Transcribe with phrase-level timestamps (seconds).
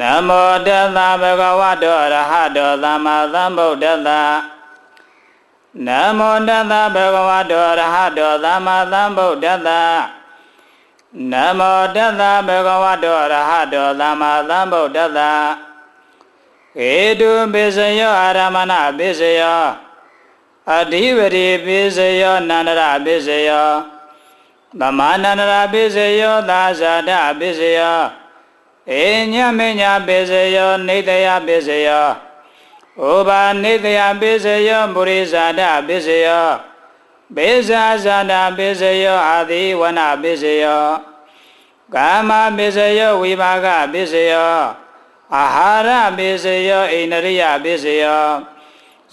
[0.00, 4.10] နမောတသဗဂဝတောရဟတောသမ္မာသမ္ဗုဒ္ဓတ္တ
[5.86, 5.88] န
[6.18, 9.70] မောတသဗဂဝတောရဟတောသမ္မာသမ္ဗုဒ္ဓတ္တ
[11.32, 15.20] နမောတသဗဂဝတောရဟတောသမ္မာသမ္ဗုဒ္ဓတ္တ
[16.90, 19.64] ဧတုပိစယောအာရမဏပိစယော
[20.76, 23.70] အဓိပတိပိစယောနန္ဒရပိစယော
[24.80, 28.23] ဗမာနန္ဒရာပိစယောသာဇာတပိစယော
[28.90, 32.08] အေညမေညာပိစယောနေတယပိစယော
[33.00, 36.48] ဩဘာနေတယပိစယောပုရိဇာတပိစယော
[37.34, 40.84] ပိဇာဇာတပိစယောအာတိဝနပိစယော
[41.94, 44.56] ကာမပိစယောဝိပါကပိစယော
[45.34, 48.26] အာဟာရပိစယောအိန္ဒရိယပိစယော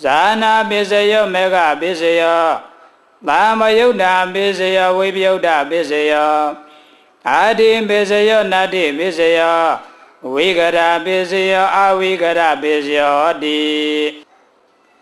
[0.03, 2.43] ဇာနာပိစယောမေဃပိစယော
[3.27, 6.35] သာမယုတ်တာပိစယောဝိပယုတ်တာပိစယော
[7.29, 9.63] အာတိပိစယောနတ္တိပိစယော
[10.33, 13.61] ဝိကရာပိစယောအဝိကရာပိစယောတိ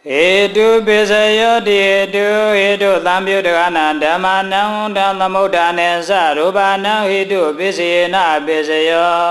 [0.07, 4.61] ဟေတုပိစယောတိဟေတုဟေတုသံပြုတကနာဓမ္မနံ
[4.97, 9.23] ဓမ္မမုဒ္ဒနေသရူပနံဟေတုပိစေနပိစယော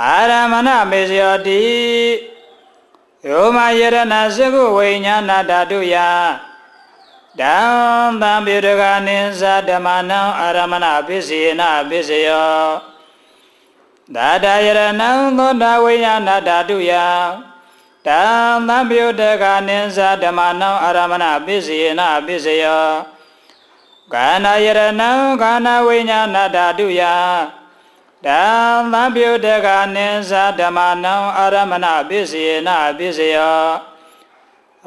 [0.00, 1.62] အာရမဏပိစယောတိ
[3.28, 5.94] ယောမယရဏစကုဝိညာဏဓာတုယ
[7.40, 7.58] တံ
[8.22, 12.62] သံပြုတကနိသဓမ္မနံအာရမဏပိစေနပိစယော
[14.14, 14.90] သာတယရဏံ
[15.38, 16.92] သောတာဝိညာဏဓာတုယ
[18.06, 18.22] တံ
[18.68, 22.88] သံပြုတကနိသဓမ္မနံအာရမဏပိစေနပိစယော
[24.12, 25.10] ကာဏယရဏံ
[25.42, 27.02] ကာဏဝိညာဏဓာတုယ
[28.26, 28.42] တံ
[28.92, 33.91] သံပြုတကနိသဓမ္မနံအာရမဏပိစေနပိစယော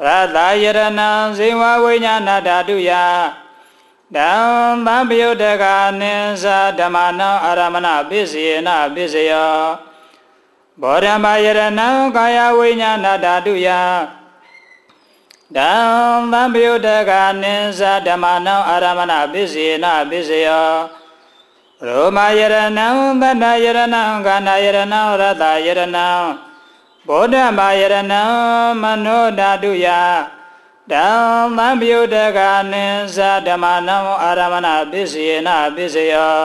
[0.04, 2.90] ရတယရဏံဇေဝဝိညာဏဓာတုယ
[4.14, 4.30] တံ
[4.86, 5.64] သံပယုတက
[6.00, 9.58] နိသဓမ္မနံအာရမဏပိစေနပိစယော
[10.80, 13.68] ဘောဓမယရဏံကာယဝိညာဏဓာတုယ
[15.56, 15.72] တံ
[16.32, 20.70] သံပယုတကနိသဓမ္မနံအာရမဏပိစေနပိစယော
[21.86, 22.88] ရောမယရဏံ
[23.20, 26.45] သတ္တယရဏံကာဏယရဏံရတယရဏံ
[27.08, 28.22] ဘောဓမာယရဏံ
[28.82, 29.86] မနောဓာတုယ
[30.90, 31.06] တံ
[31.56, 32.38] သံပြုတက
[32.72, 32.84] နိ
[33.16, 36.38] သဓမ္မနံအာရမဏပစ္စယေနပစ္စယော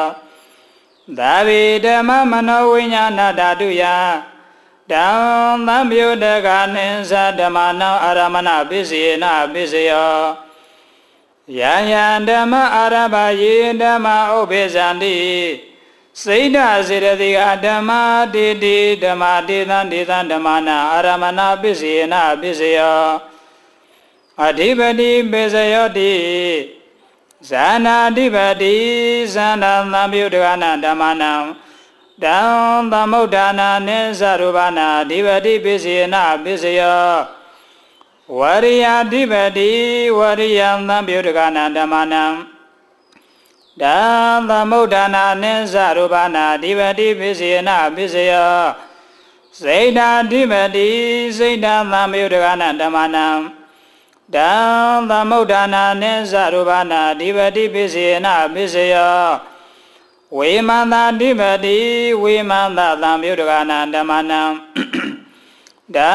[1.17, 3.83] သာဝိဓမ္မမနောဝိညာဏဓာတုယ
[4.91, 5.05] တံ
[5.67, 10.15] သံပြုတကနိသဓမ္မနံအာရမဏပစ္စယေနပစ္စယော
[11.57, 14.07] ယံယံဓမ္မအာရဘယေဓမ္မ
[14.37, 15.17] ဥပိသန္တိ
[16.19, 18.01] စိတ်ဓာစေတသိကဓမ္မာ
[18.33, 23.05] တိတိဓမ္မာတေသံတေသံဓမ္မနာအာရမဏပစ္စယေနပစ္စယော
[24.45, 26.13] အဓိပတိပစ္စယောတိ
[27.49, 28.75] ဇာနာဓိပတိ
[29.33, 31.31] ဇာနာသံပြုတကနာဓမ္မနာ
[32.23, 32.39] တံ
[32.91, 37.11] သမုဋ္ဌာနာနိသရူပနာအဓိပတိပစ္စယေနပစ္စယော
[38.37, 39.71] ဝရိယအဓိပတိ
[40.17, 42.23] ဝရိယသံပြုတကနာဓမ္မနာ
[43.81, 43.99] တံ
[44.49, 48.61] သမုဋ္ဌာနာနိသရူပနာအဓိပတိပစ္စယေနပစ္စယော
[49.61, 50.89] စိတ်ဓာအဓိပတိ
[51.37, 53.27] စိတ်ဓာသံပြုတကနာဓမ္မနာ
[54.35, 54.51] တံ
[55.09, 59.25] သမုဋ္ဌာနာနိသရူပနာအဓိပတိပစ္စယေနပစ္စယော
[60.37, 61.77] ဝေမန္တာအဓိပတိ
[62.23, 64.41] ဝေမန္တသံပြုတကနာဓမ္မနာ
[65.95, 66.13] တံ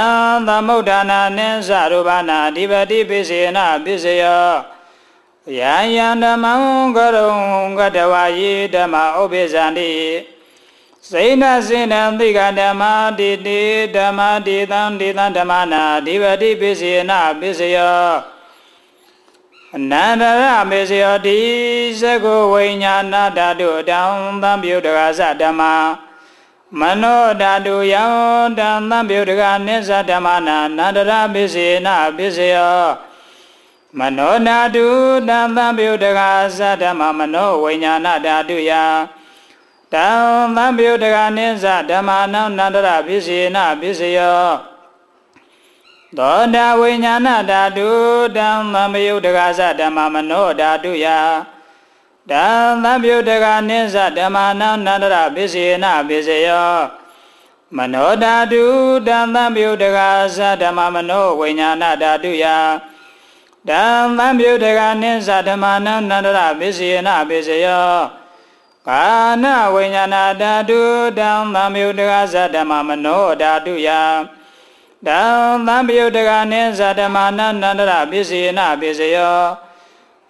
[0.49, 4.76] သမုဋ္ဌာနာနိသရူပနာအဓိပတိပစ္စယေနပစ္စယော
[5.55, 6.55] ယံယံဓမ္မံ
[6.97, 7.35] ကရုံ
[7.79, 9.93] ကတဝါယေဓမ္မဥပိသန္တိ
[11.11, 13.61] စေနစေနသိကဓမ္မာတိတိ
[13.97, 18.11] ဓမ္မာတိတံတိတံဓမ္မနာဓိပတိပစ္စယေနပစ္စယော
[19.77, 21.41] အနန္တရမေစယောတိ
[22.01, 24.01] သကုဝိညာဏဓာတုတံ
[24.43, 25.75] သံပြုတကသဓမ္မာ
[26.81, 28.05] မနောဓာတုယံ
[28.59, 32.83] တံသံပြုတကနိစ္စဓမ္မနာနန္တရပစ္စယေနပစ္စယော
[33.99, 34.87] မနောနာတု
[35.29, 36.21] တံသံပြုတက
[36.59, 38.73] သဓမ္မမနောဝိညာဏဓာတုယ
[39.93, 40.09] တံ
[40.57, 44.47] သံပြုတကနိစ္စဓမ္မာနံနန္တရပစ္စယေနပစ္စယော
[46.17, 47.91] သောတာဝိညာဏဓာတု
[48.37, 51.07] တံသံပြုတကသဓမ္မမနောဓာတုယ
[52.31, 52.47] တံ
[52.83, 56.73] သံပြုတကနိစ္စဓမ္မာနံနန္တရပစ္စယေနပစ္စယော
[57.77, 58.65] မနောဓာတု
[59.07, 59.99] တံသံပြုတက
[60.61, 62.47] သဓမ္မမနောဝိညာဏဓာတုယ
[63.71, 67.95] ဓမ္မံပြုတကနိစ္စဓမ္မနံနန္တရပစ္စယေနပစ္စယော
[68.89, 69.05] ကာ
[69.43, 70.81] နဝိညာဏဓာတု
[71.19, 73.89] ဓမ္မံပြုတကသဓမ္မမနောဓာတုယ
[75.07, 79.39] ဓမ္မံပြုတကနိစ္စဓမ္မနံနန္တရပစ္စယေနပစ္စယော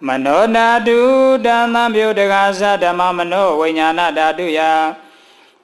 [0.07, 0.99] မနောဓာတု
[1.45, 4.59] ဓမ္မံပြုတကသဓမ္မမနောဝိညာဏဓာတုယ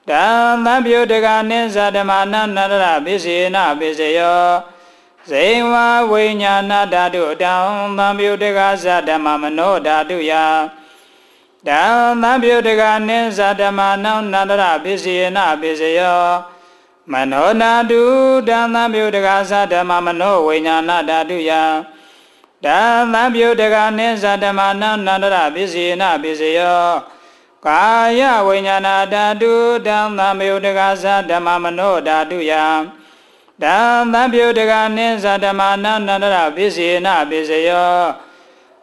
[0.08, 0.24] ဓတံ
[0.64, 4.73] သံပြုတကနိသဓမ္မနန္တရပိစေနပိစယော
[5.30, 5.72] ဇေဝ
[6.10, 7.54] ဝိညာဏဓာတုတံ
[7.98, 10.32] သံပြုတကသဓမ္မမနောဓာတုယ
[11.66, 11.82] တံ
[12.22, 16.22] သံပြုတကနိသဓမ္မနန္တရပိစေနပိစယော
[17.12, 18.02] မနောဓာတု
[18.48, 21.52] တံသံပြုတကသဓမ္မမနောဝိညာဏဓာတုယ
[22.64, 22.78] တံ
[23.12, 26.84] သံပြုတကနိသဓမ္မနန္တရပိစေနပိစယော
[27.66, 27.84] ကာ
[28.18, 29.52] ယဝိညာဏဓာတု
[29.86, 32.54] တံသံမြုတကသဓမ္မမနောဓာတုယ
[33.62, 33.78] တံ
[34.12, 37.94] သံမြုတကနိသဓမ္မနန္တရပိစေနပိစယော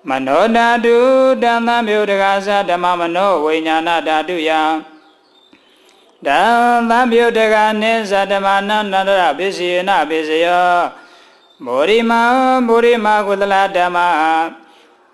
[0.10, 0.98] မနောဓာတု
[1.44, 4.52] တံသံမြုတကသဓမ္မမနောဝိညာဏဓာတုယ
[6.26, 6.42] တံ
[6.90, 10.72] သံမြုတကနိသဓမ္မနန္တရပိစေနပိစယော
[11.66, 12.12] မောရိမ
[12.68, 13.98] မောရိမကုသလဓမ္မ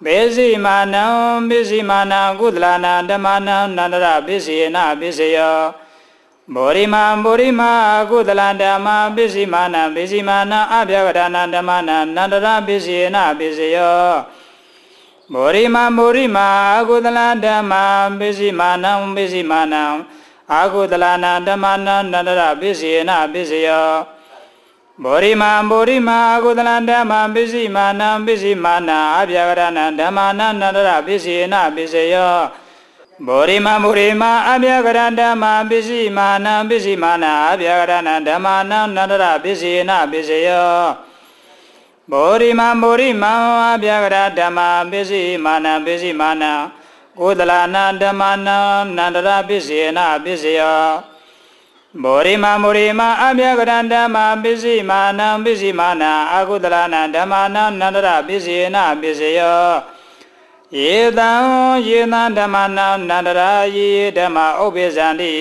[0.03, 1.05] ဘေစီမာနံ
[1.49, 5.59] ပိစီမာနံကုသလနာဓမ္မနံနန္တရပိစီနာပိစယော
[6.55, 7.71] ဘောရိမာဘောရိမာ
[8.09, 14.07] ကုသလဓမ္မပိစီမာနံပိစီမာနံအဗျဂဒနာဓမ္မနံနန္တရပိစီနာပိစယော
[15.33, 16.47] ဘောရိမာဘောရိမာ
[16.87, 17.73] ကုသလဓမ္မ
[18.19, 19.83] ပိစီမာနံပိစီမာနံ
[20.53, 23.89] အာကုသလနာဓမ္မနံနန္တရပိစီနာပိစယော
[25.03, 32.37] ဘောရိမာဘောရိမာအကုသလဓမ္မပစ္စည်းမာနံပစ္စည်းမာနာအပြာကရဏဓမ္မာနန္တရပစ္စည်းနာပစ္စယော
[33.25, 40.77] ဘောရိမာဘောရိမာအပြာကရဓမ္မပစ္စည်းမာနံပစ္စည်းမာနာအပြာကရဏဓမ္မာနန္တရပစ္စည်းနာပစ္စယော
[42.11, 43.33] ဘောရိမာဘောရိမာ
[43.73, 44.59] အပြာကရဓမ္မ
[44.91, 46.51] ပစ္စည်းမာနံပစ္စည်းမာနာ
[47.19, 50.81] ကုသလနာဓမ္မာနန္တရပစ္စည်းနာပစ္စယော
[52.03, 59.96] ဘောရိမာမောရိမာအမြကရန္ဓမ္မာပစ္စည်းမာနံပစ္စည်းမာနာအာကုတလနာဓမ္မာနနန္တရပစ္စည်းနာပစ္စယော
[60.75, 61.31] ယေတံ
[61.87, 65.35] ယေတံဓမ္မနာနန္တရာယေဓမ္မဥပ္ပဇံတိ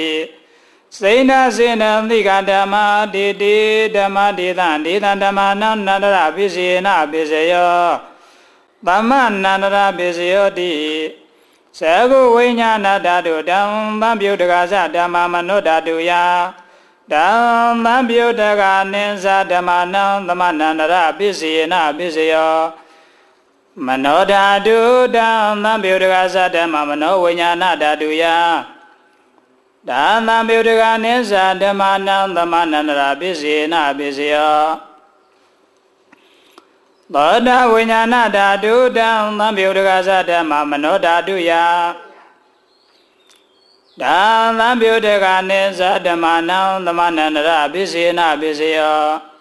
[0.99, 2.75] စိဏစေနသိကဓမ္မ
[3.15, 3.57] တေတေ
[3.97, 7.77] ဓမ္မဒေသံဒေသံဓမ္မနာနန္တရပစ္စည်းနာပစ္စယော
[8.87, 9.11] သမ္မ
[9.45, 10.73] နန္တရပစ္စယောတိ
[11.79, 11.81] သ
[12.11, 13.59] ကုဝိညာဏဓာတုတံ
[14.01, 16.13] သံပြုတကသဓမ္မမနုဓာတုယ
[17.13, 17.27] တံ
[17.85, 18.63] သံပြုတက
[18.93, 22.57] နိသဓမ္မနံသမဏန္တရပစ္စယေနပစ္စယော
[23.85, 24.79] မနောဓာတု
[25.15, 25.29] တံ
[25.65, 26.15] သံပြုတက
[26.55, 28.25] သဓမ္မမနောဝိညာဏဓာတုယ
[29.89, 34.61] တံသံပြုတကနိသဓမ္မနံသမဏန္တရပစ္စယေနပစ္စယော
[37.15, 39.09] သောတာဝိညာဏဓာတုတံ
[39.39, 41.51] သံပြုတကသဓမ္မမနောဓာတုယ
[44.01, 44.19] တံ
[44.59, 49.36] သံပြုတကနိသဓမ္မနံသမဏန္တရပိစေနပိစယော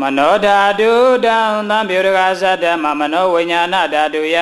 [0.00, 0.92] မနောဓာတု
[1.24, 2.18] တံသံပြုတက
[2.62, 4.36] သဓမ္မမနောဝိညာဏဓာတုယ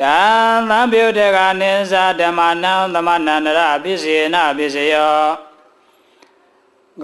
[0.00, 0.18] တံ
[0.70, 5.20] သံပြုတကနိသဓမ္မနံသမဏန္တရပိစေနပိစယော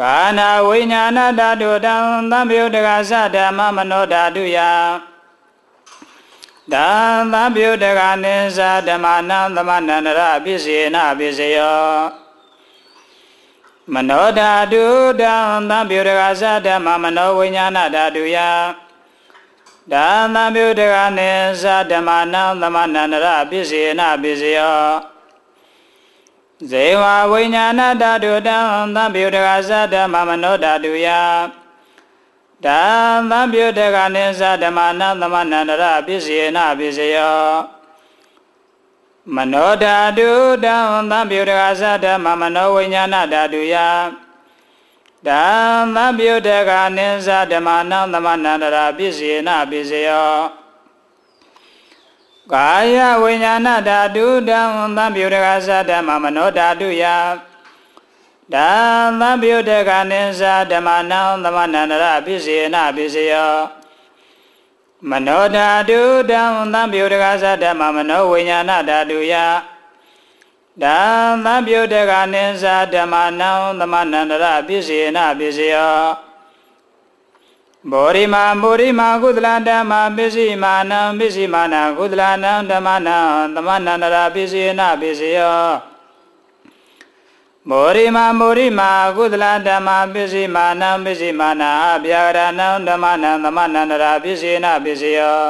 [0.00, 1.94] ကာနာဝိညာဏဓာတုတံ
[2.31, 2.88] သံယုတက
[3.35, 4.58] သဓမ္မမနောဓာတုယ
[6.73, 6.88] တံ
[7.32, 12.21] သံယုတကနိသဓမ္မနံသမဏန္တရပိစေနပိစယော
[13.90, 14.84] မနောဓာတု
[15.20, 15.34] တံ
[15.70, 16.23] သံယုတက
[16.64, 18.38] သဓမ္မမနောဝိညာဏဓာတုယ
[19.93, 21.31] တံသံယုတကနိ
[21.62, 24.82] သဓမ္မနံသမဏန္တရပိစေနပိစယော
[26.70, 28.56] ဇေဝဝိညာဏဓာတုတံ
[28.94, 29.49] သံပြုတက
[29.93, 31.09] သဓမ္မမနောဓာတုယ
[32.64, 32.80] တံ
[33.30, 37.81] သံပြုတကနိသဓမ္မနံသမဏန္တရပစ္စေနပစ္စယော
[39.37, 40.31] မနောဓာတု
[40.64, 40.76] တံ
[41.11, 41.62] သံပြုတက
[42.02, 43.75] သဓမ္မမနောဝိညာဏဓာတုယ
[45.26, 45.45] တံ
[45.95, 50.35] သံပြုတကနိသဓမ္မနံသမဏန္တရပစ္စေနပစ္စယော
[52.52, 54.61] ကာယဝိညာဏဓာတုတံ
[54.97, 55.47] သံပြုတက
[55.88, 57.05] သဓမ္မမနောဓာတုယ
[58.55, 58.71] တံ
[59.21, 63.81] သံပြုတကနိသဓမ္မနံသမဏန္တရပိစေနပိစယော
[65.11, 66.42] မနောဓာတုတံ
[66.73, 69.35] သံပြုတကသဓမ္မမနောဝိညာဏဓာတုယ
[70.82, 70.99] တံ
[71.44, 75.97] သံပြုတကနိသဓမ္မနံသမဏန္တရပိစေနပိစယော
[77.90, 83.16] ဘောရိမာဘောရိမာကုသလဓမ္မပစ္စည်းမာနံပစ္စည်းမာနံကုသလနံဓမ္မနံ
[83.54, 85.91] သမဏန္တရာပစ္စည်းနာပစ္စယော
[87.71, 95.42] မောရိမာမောရိမာကုသလဓမ္မပစ္စည်းမာနံပစ္စည်းမာနာအဗျာရဏံဓမ္မနံသမဏန္တရာပစ္စည်းနာပစ္စယော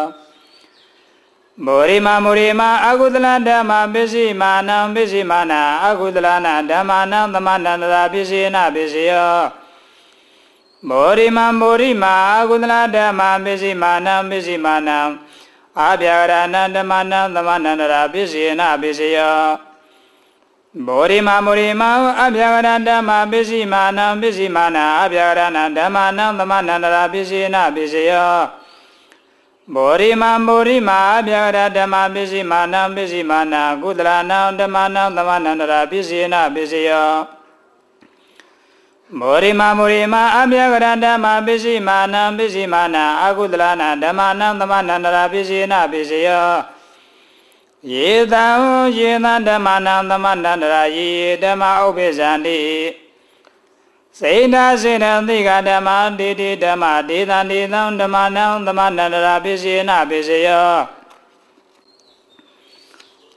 [1.64, 9.34] မောရိမာမောရိမာအကုသလဓမ္မပစ္စည်းမာနံပစ္စည်းမာနာအကုသလနာဓမ္မနံသမဏန္တရာပစ္စည်းနာပစ္စယော
[10.88, 12.14] မောရိမမောရိမာ
[12.48, 14.98] ကုသလဓမ္မပစ္စည်းမာနံပစ္စည်းမာနံ
[15.80, 19.71] အာဗျာရဏဓမ္မနံသမဏန္တရာပစ္စယေနပစ္စယော
[20.86, 21.82] ဘောရိမမောရိမ
[22.22, 28.36] အဗျာဂရဓမ္မပစ္စည်းမာနံပစ္စည်းမာနာအဗျာဂရဏဓမ္မနံသမဏန္တရာပစ္စည်းနာပစ္စယော
[29.74, 37.10] ဘောရိမမောရိမအဗျာဂရဓမ္မပစ္စည်းမာနံပစ္စည်းမာနာကုသလနံဓမ္မနံသမဏန္တရာပစ္စည်းနာပစ္စယော
[39.18, 46.50] မောရိမမောရိမအဗျာဂရဓမ္မပစ္စည်းမာနံပစ္စည်းမာနာအကုသလနာဓမ္မနံသမဏန္တရာပစ္စည်းနာပစ္စယော
[47.90, 48.46] ယေတံ
[48.98, 51.10] ယေနဓမ္မနံသမဏန္တရာယေ
[51.42, 52.60] ဓမ္မဥပ္ပဇန္တိ
[54.18, 60.72] စေနာစေနသိကဓမ္မတေတိဓမ္မဒေသံဒေသံဓမ္မနံသမဏန္တရာပစ္စေနပစ္စယော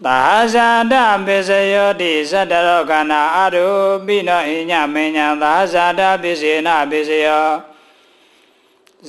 [0.05, 0.21] သာ
[0.53, 0.93] ဇာတ
[1.27, 3.69] ပစ္စယောတိသတ္တရောကနာအရု
[4.05, 7.47] ပိနောအညမဉ္ဇံသာဇာတပစ္စေနပစ္စယော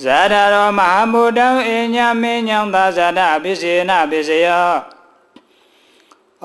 [0.03, 4.96] ဇာတရောမဟာမုတံအညမဉ္ဇံသာဇာတပစ္စေနပစ္စယော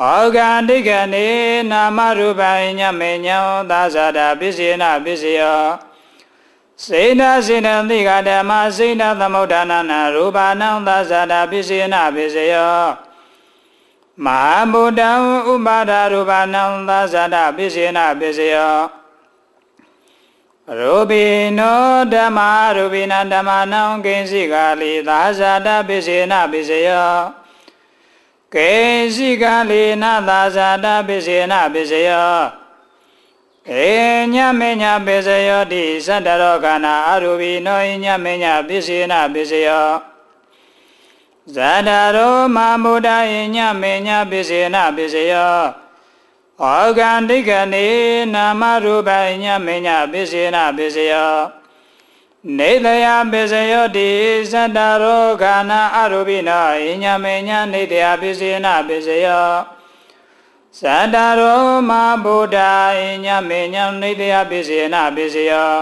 [0.01, 0.03] ဩ
[0.35, 1.27] ဃန္တိကနေ
[1.71, 2.41] နာမရူပ
[2.79, 5.63] ညမေညောသာဇာတာပစ္စေနပစ္စယော
[6.85, 12.81] စေနာစေနသိကဓမ္မစေနာသမုဒ္ဒနာနာရူပနံသာဇာတာပစ္စေနပစ္စယော
[14.25, 15.11] မဟာဗုဒ္ဓံ
[15.51, 18.75] ဥပါဒရူပနံသာဇာတာပစ္စေနပစ္စယော
[20.79, 21.23] ရူပိ
[21.59, 21.81] နော
[22.13, 27.40] ဓမ္မာရူပိနဓမ္မနံကိဉ္စီကာလိသာဇာတာပစ္စေနပစ္စယော
[28.55, 28.71] ကေ
[29.15, 33.93] ရှိကလေနသာဇာတပိစေနပိစယောေ
[34.33, 39.89] ညမေညပိစယောတိသတ္တရောခန္ဓာအရူပိနောညမေညပိစေနပိစယော
[41.55, 45.57] ဇာတရောမမုဒ္ဒယညမေညပိစေနပိစယော
[46.61, 46.65] ဩ
[46.97, 47.87] ဂန္တိကနေ
[48.33, 49.09] နာမရူပ
[49.43, 51.60] ညမေညပိစေနပိစယော
[52.57, 54.09] နေတယပိစယောတိ
[54.51, 59.49] သတ္တရောခန္ဓာအရူပိနောဣညာမေညာနေတယပိစေနပိစယော
[60.79, 61.91] သတ္တရောမ
[62.23, 62.57] ဗုဒ္ဓ
[62.97, 65.73] ဣညာမေညာနေတယပိစေနပိစယော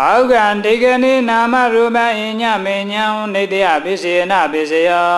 [0.00, 5.14] အောက်ကံဒိကနိနာမရူပဣညာမေညာနေတယပိစေနပိစယော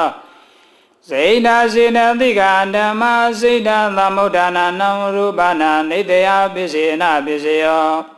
[1.09, 2.43] စေနာစေနတိက
[2.75, 3.03] ဓမ္မ
[3.41, 8.16] စေတသမုဒ္ဒနာနံရူပနာနေတယပိစေနပိစယော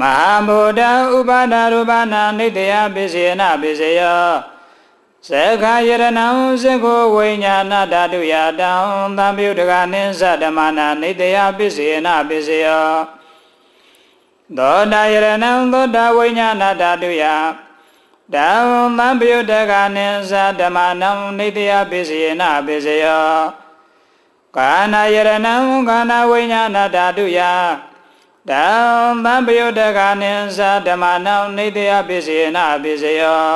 [0.00, 0.82] မဟာဗုဒ္ဓ
[1.16, 4.26] ဥပါဒရူပနာနိတယပိစေနပိစေယော
[5.26, 6.08] သက္ခယရဏံ
[6.62, 8.72] သက္ခောဝိညာဏဓာတုယတံ
[9.16, 12.88] သံပြုတကနိသဓမ္မနာနိတယပိစေနပိစေယော
[14.56, 17.24] သောတာယရဏံသောတာဝိညာဏဓာတုယ
[18.34, 18.48] တံ
[18.98, 23.26] သံပြုတကနိသဓမ္မနံနိတယပိစေနပိစေယော
[24.56, 25.54] ကာနာယရဏံ
[25.88, 27.40] ကာနာဝိညာဏဓာတုယ
[28.48, 28.66] တံ
[29.24, 30.32] သံပယုတကနိ
[30.86, 33.46] သဓမ္မနံနေတယပိစေနပိစေယော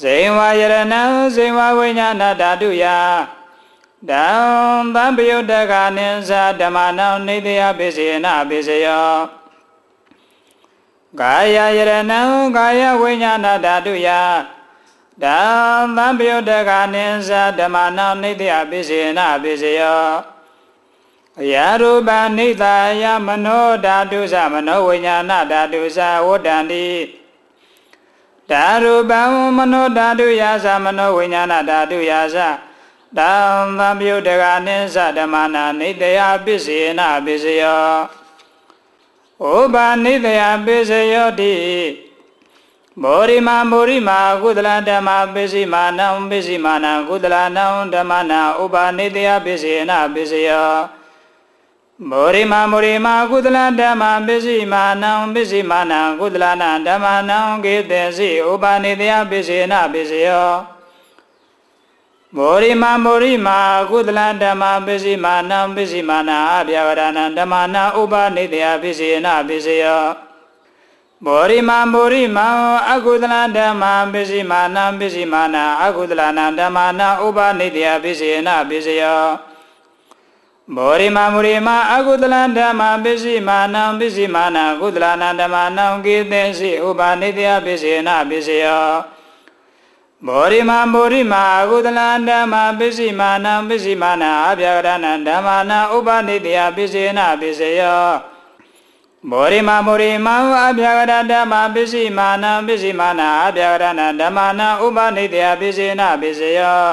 [0.00, 1.02] ဇိဝယရဏံ
[1.34, 2.84] ဇိဝဝိညာဏဓာတုယ
[4.08, 4.26] တံ
[4.94, 9.12] သံပယုတကနိသဓမ္မနံနေတယပိစေနပိစေယော
[11.20, 12.20] ကာယယရဏံ
[12.56, 14.08] ကာယဝိညာဏဓာတုယ
[15.22, 15.38] တံ
[15.96, 20.37] သံပယုတကနိသဓမ္မနံနေတယပိစေနပိစေယော
[21.40, 22.64] အယရူပနိသ
[23.02, 26.88] ယမနောဓာတုသမနောဝိညာဏဓာတုသဝတ္တန္တိ
[28.50, 29.20] ဓာရူပံ
[29.56, 32.38] မနောဓာတုယာသမနောဝိညာဏဓာတုယာသ
[33.16, 33.32] တံ
[33.78, 37.86] သံပြုတကနိသဓမ္မနာနိတယပစ္စေနပစ္စယော
[39.42, 41.54] ဩဘာနိတယပစ္စယောတိ
[43.02, 47.64] မောရိမာမောရိမာကုသလဓမ္မပစ္စည်းမာနံပစ္စည်းမာနံကုသလနံ
[47.94, 50.97] ဓမ္မနာဥပါနိတယပစ္စေနပစ္စယော
[52.06, 60.50] မောရိမမောရိမကုသလဓမ္မပစ္စည်းမာနံပစ္စည်းမာနံကုသလနာဓမ္မနံကေတေစီဥပါနိတယပစ္စေနပစ္စယော
[62.36, 63.48] မောရိမမောရိမ
[63.90, 70.04] ကုသလဓမ္မပစ္စည်းမာနံပစ္စည်းမာနာအပြာဝရဏံဓမ္မနာဥပါနိတယပစ္စေနပစ္စယော
[71.24, 72.38] မောရိမမောရိမ
[72.90, 79.47] အကုသလဓမ္မပစ္စည်းမာနံပစ္စည်းမာနာအကုသလနာဓမ္မနာဥပါနိတယပစ္စေနပစ္စယော
[80.76, 88.88] မောရိမမုရိမအကုသလဓမ္မပစ္စည်းမာနံပစ္စည်းမာနကုသလနာဓမ္မနံကိသေစီဥပါနိတယပစ္စေနပစ္စယော
[90.26, 98.04] မောရိမမောရိမအကုသလဓမ္မပစ္စည်းမာနံပစ္စည်းမာနအပြာကရဏဓမ္မနာဥပါနိတယပစ္စေနပစ္စယော
[99.30, 100.28] မောရိမမောရိမ
[100.66, 106.88] အပြာကရဓမ္မပစ္စည်းမာနံပစ္စည်းမာနအပြာကရဏဓမ္မနာဥပါနိတယပစ္စေနပစ္စယော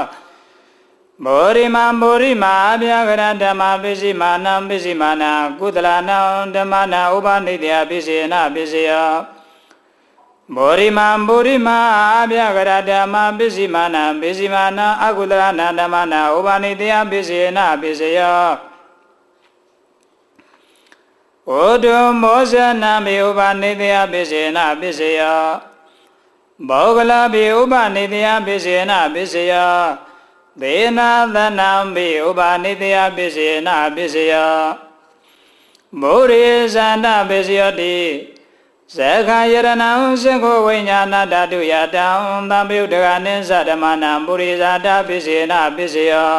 [1.24, 6.18] မောရိမမောရိမအဗျာကရဓမ္မပစ္စည်းမာနံပစ္စည်းမာနာကုသလနံ
[6.56, 8.90] ဓမ္မနာဥပနိတယပစ္စေနပစ္စယ
[10.56, 11.70] ဘောရိမံဘောရိမ
[12.20, 18.46] အပြကရဓမ္မပစ္စည်းမာနံပစ္စည်းမာနံအကုသလနာဓမ္မနာဥပါနိတယပစ္စယေနပစ္စယော
[21.50, 25.44] ဩဒုမောဇနာမေဥပါနိတယပစ္စေနပစ္စယော
[26.70, 29.76] ဘောဂလပိဥပါနိတယပစ္စေနပစ္စယော
[30.62, 34.56] ဒေနာသနံပိဥပါနိတယပစ္စေနပစ္စယော
[36.02, 37.98] မောရိဇန္တပစ္စယောတိ
[38.96, 38.98] ဇ
[39.28, 42.08] ခာယရဏံသက္ခဝိညာဏဓာတုယတံ
[42.50, 46.34] သံယုတကနိသဓမ္မနံပုရိဇာတပစ္စေနပစ္စယော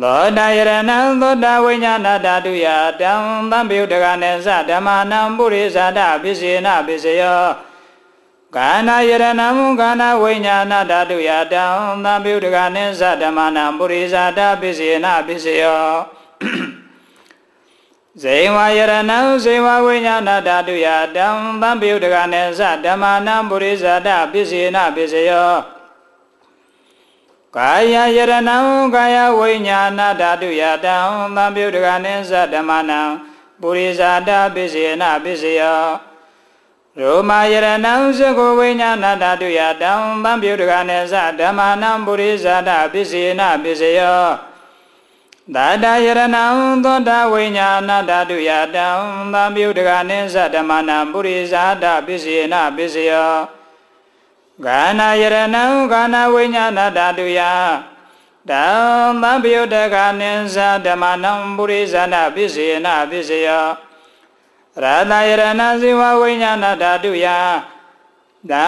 [0.00, 2.66] သောတာယရဏံသောတာဝိညာဏဓာတုယ
[3.00, 3.12] တံ
[3.50, 7.42] သံယုတကနိသဓမ္မနံပုရိဇာတပစ္စေနပစ္စယော
[8.56, 9.30] ကာနာယရဏံ
[9.80, 11.64] ကာနာဝိညာဏဓာတုယတံ
[12.04, 15.92] သံယုတကနိသဓမ္မနံပုရိဇာတပစ္စေနပစ္စယော
[18.22, 21.26] ဇေဝယရဏံဇေဝဝိညာဏဓာတုယတံ
[21.62, 25.52] သံပယုတကနေသဓမ္မာနံပုရိဇာတပစ္စေနပစ္စယော
[27.56, 28.58] ကာယယရဏံ
[28.94, 30.96] ကာယဝိညာဏဓာတုယတံ
[31.36, 33.00] သံပယုတကနေသဓမ္မာနံ
[33.60, 36.11] ပုရိဇာတပစ္စေနပစ္စယော
[37.00, 37.72] ရောမယရဏံ
[38.18, 39.92] သကောဝိညာဏဓာတုယတံ
[40.24, 44.24] သံပယုတကနေသဓမ္မာနံပုရိဇာတပစ္စေနပစ္စယော
[45.54, 46.26] သာတယရဏံ
[46.84, 48.88] သောတာဝိညာဏဓာတုယတံ
[49.32, 53.34] သံမြုတကနိသဓမ္မနာပုရိဇာတပစ္စေနပစ္စယော
[54.64, 55.44] ဂာနာယရဏံ
[55.92, 57.40] ဂာနာဝိညာဏဓာတုယ
[58.50, 58.64] တံ
[59.22, 60.30] သံမြုတကနိ
[60.84, 63.66] သဓမ္မနံပုရိဇာနပစ္စေနပစ္စယော
[64.80, 67.26] ရတယရဏဇိဝဝိညာဏဓာတုယ
[68.50, 68.66] တံ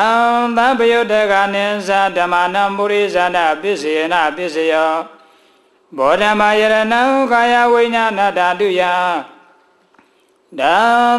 [0.57, 4.95] သံမြုတကနိသဓမ္မနံပုရိဇာနပစ္စေနပစ္စယော
[5.97, 8.83] ဘောဓမယရဏံကာယဝိညာဏဓာတုယ
[10.59, 10.77] ဒံ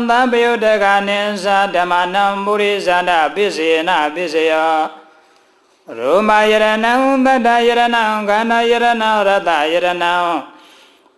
[0.10, 4.74] သံပယုတကနိသဓမ္မနံပုရိဇာတပစ္စေနပစ္စယော
[5.98, 6.94] ရောမယရဏံ
[7.26, 8.92] သတ္တယရဏံခန္ဓာယရဏံ
[9.28, 10.14] ရတယရဏံ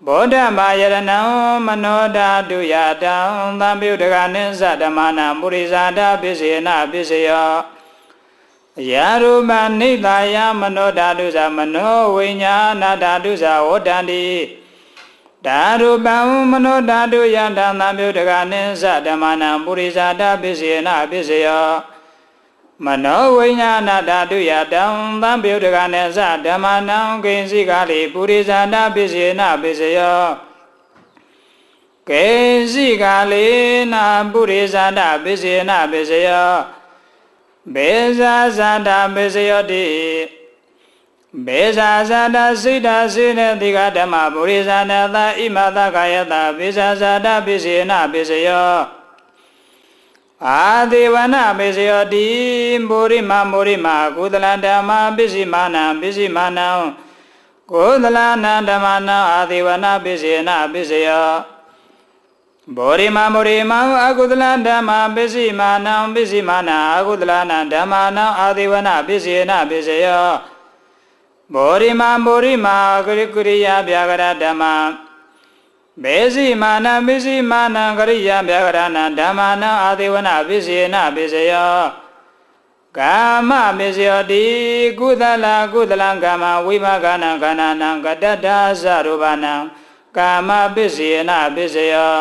[0.06, 1.20] ဘောဓမယရဏံ
[1.66, 2.74] မနောဓာတုယ
[3.04, 3.16] တံ
[3.60, 7.52] သံပယုတကနိသဓမ္မနံပုရိဇာတပစ္စေနပစ္စယော
[8.92, 14.26] ယာရူပနိတယမနောဓာတုဇာမနောဝိညာဏဓာတုဇာဝတ္တန္တိ
[15.46, 16.16] ဓာရူပံ
[16.52, 21.68] မနောဓာတုယတံသံမြုတကနိသဓမ္မနံပုရိဇာတပစ္စေနပစ္စယော
[22.86, 24.84] မနောဝိညာဏဓာတုယတံ
[25.22, 30.24] သံမြုတကနိသဓမ္မနံကိဉ္စီကလိပုရိဇာတပစ္စေနပစ္စယော
[32.10, 32.28] ကေ
[32.72, 33.48] စီကလေ
[33.94, 36.54] နာပုရိဇာတပစ္စေနပစ္စယော
[37.76, 39.88] ဘေဇာဇန္တာမေစယောတိ
[41.46, 48.97] ဘေဇာဇန္တာစိတ်တာစေနတိကဓမ္မပုရိဇာနသဣမသကာယတဘေဇာဇန္တာပိစေနပိစယော
[50.46, 52.28] အာဒေဝနာမေစယောတိ
[52.88, 56.68] မောရိမမောရိမကုသလဓမ္မပစ္စည်းမာနံပစ္စည်းမာနံ
[57.72, 61.30] ကုသလနာဓမ္မနံအာဒေဝနာပစ္စေနပစ္စယော
[62.76, 63.74] ဘောရိမမောရိမ
[64.06, 70.28] အကုသလဓမ္မပစ္စည်းမာနံပစ္စည်းမာနအကုသလနာဓမ္မာနံအာဒေဝနာပစ္စယေနပစ္စယော
[71.54, 72.68] ဘောရိမမောရိမ
[73.06, 74.64] ကရိကရိယာဗျာကရဓမ္မ
[76.04, 81.78] မေစီမာနပစ္စည်းမာနံကရိယာဗျာကရဏဓမ္မာနံအာဒေဝနာပစ္စယေနပစ္စယော
[82.98, 83.18] ကာ
[83.50, 84.46] မမေစယောတိ
[85.00, 89.54] ကုသလကုသလံကာမဝိပါကနံခန္ဓာနံကတ္တဒာသရူပနံ
[90.18, 92.18] ကာမပစ္စယေနပစ္စယော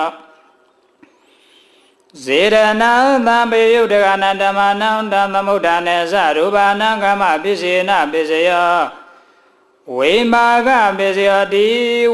[2.25, 2.65] ဇေရဏံ
[3.27, 9.06] သံပေယုတ်တကနာဓမ္မနံတံသမုဒ္ဒနေသရူပနာကမ္မပစ္စေနပစ္စယော
[9.95, 10.69] ဝိမာက
[10.99, 11.69] ပစ္စယောတိ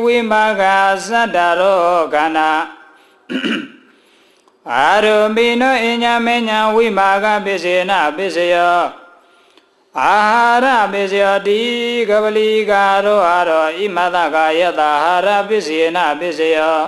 [0.04, 0.62] ဝိမာက
[1.06, 2.50] သတ္တရောကနာ
[4.70, 8.80] အာရုပိနောအညမေညာဝိမာကပစ္စေနပစ္စယော
[10.00, 10.16] အာ
[10.62, 11.60] ဟာရပစ္စယောတိ
[12.08, 16.78] ကပလီကာရောအာရောဣမတကယတဟာရပစ္စေနပစ္စယော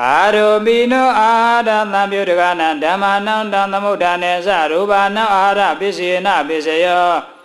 [0.00, 1.30] အာရုပိနောအာ
[1.66, 7.35] ရသံပြုတကနံဓမ္မနံတံသမုဒ္ဒနေသရူပနံအာရပစ္စေနပစ္စယော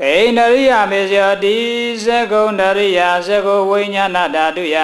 [0.00, 1.56] ဣန္ဒရိယပစ္စယောတိ
[2.04, 4.76] သကုံဒရိယသကုဝိညာဏဓာတုယ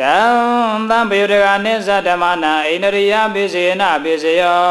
[0.00, 4.66] ဓမ္မံပြုတကနိသဓမ္မနံဣန္ဒရိယပစ္စေနပစ္စယော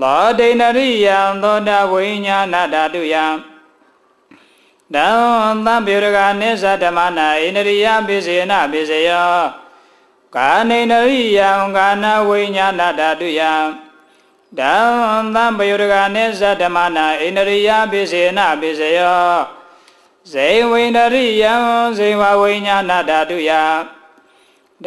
[0.00, 3.14] သောဒိန္ဒရိယံသောတဝိညာဏဓာတုယ
[4.94, 9.34] ဓမ္မံပြုတကနိသဓမ္မနံဣန္ဒရိယပစ္စေနပစ္စယော
[10.36, 13.52] ကာနေနရိယံကာနဝိညာဏဓာတုယံ
[14.60, 19.36] ဓမ္မံပယုရကနိသဓမ္မနာဣန္ဒရိယပိစေနပိစယော
[20.32, 21.54] ဇေဝိန္ဒရိယံ
[21.98, 23.50] ဇေဝဝိညာဏဓာတုယ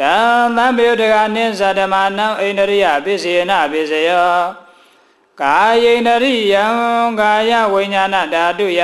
[0.00, 0.02] ဓ
[0.44, 4.34] မ္မပယုတကနိသဓမ္မနံအိန္ဒရိယပစ္စယေနပစ္စယော
[5.40, 6.64] ကာယိန္ဒရိယံ
[7.20, 8.82] ကာယဝိညာဏဓာတုယ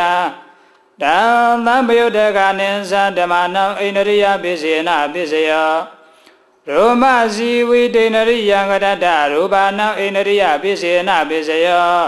[1.03, 1.05] ဓ
[1.51, 5.73] မ္မပယုတကနိသဓမ္မနံအိန္ဒရိယပစ္စယေနပစ္စယော
[6.69, 12.01] ရောမဇီဝိတေနရိယံကတတရူပနံအိန္ဒရိယပစ္စယေနပစ္စယော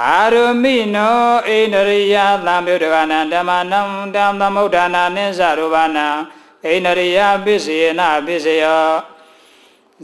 [0.00, 1.16] အာရုမိနော
[1.48, 3.80] အိန္ဒရိယသံပြုတကနံဓမ္မနံ
[4.14, 6.06] ဓမ္မသမုဋ္ဌာနာနိသရူပနံ
[6.66, 8.86] အိန္ဒရိယပစ္စယေနပစ္စယော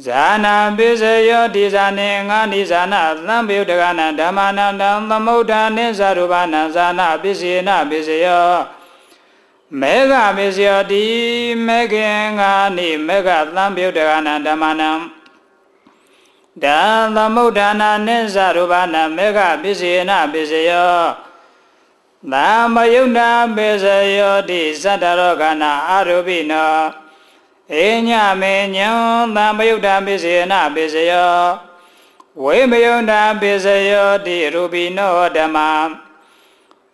[0.06, 8.48] ဇာနာပစ္စယောဒီဇာနေငါနိဇာနာသံပြုတကနံဓမ္မနံဓမ္မသမုဋ္ဌာနိသရူပနံဇာနာပစ္စယေနပစ္စယော
[9.80, 11.04] မေဃပစ္စယောတိ
[11.66, 14.90] မေခင်ငါနိမေဃသံပြုတကနံဓမ္မနံ
[16.62, 20.98] ဓမ္သမုဋ္ဌာနာနိသရူပနာမေဃပစ္စယေနပစ္စယော
[22.32, 23.18] သမ္မယုဏ
[23.56, 23.84] ပစ္စ
[24.16, 26.74] ယောတိသတ္တရောကနာအာရုပိနော
[27.74, 28.88] အေညမေညံ
[29.36, 31.36] သမ္မယုဏပစ္စယေနပစ္စယော
[32.42, 35.58] ဝိမယုဏပစ္စယောတိရူပိနောဓမ္မ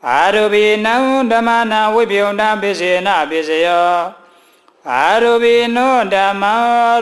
[0.08, 0.94] အာရုပိနံ
[1.30, 3.94] ဓမ္မနာဝိပယုဏပစ္စယေနပစ္စယော
[4.90, 6.54] အာရုပိနောဓမ္မာ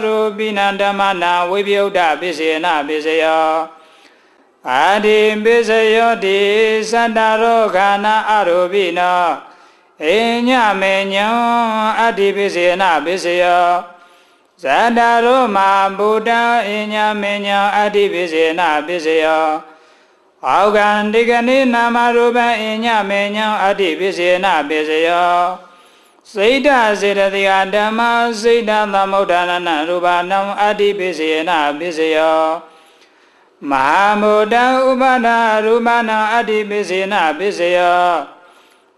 [0.03, 3.51] ရူပိနံဓမ္မနာဝိပယုဒ္ဓပစ္စေနပစ္စယော
[4.71, 6.41] အာတိပစ္စယောတိ
[6.91, 9.25] သတ္တရောခန္နာအရူပိနော
[10.05, 10.17] အေ
[10.49, 11.27] ညမေညံ
[12.01, 13.67] အတ္တိပစ္စေနပစ္စယော
[14.63, 15.59] ဇတ္တရောမ
[15.99, 16.31] ဗုဒ္ဓ
[16.67, 19.47] အေညမေညံအတ္တိပစ္စေနပစ္စယော
[20.49, 25.39] အောကံဒီကနေ့နာမရူပံအေညမေညံအတ္တိပစ္စေနပစ္စယော
[26.33, 26.69] စိတ်တ
[27.01, 28.01] စေတသိဟာဓမ္မ
[28.41, 32.43] စိတ်တသမုဋ္ဌာနနရူပနံအတ္တိပိစေနပိစယော
[33.71, 34.57] မဟာမုဒ္ဒ
[34.89, 35.29] ဥပါဒ
[35.67, 38.07] ရူပနံအတ္တိပိစေနပိစယော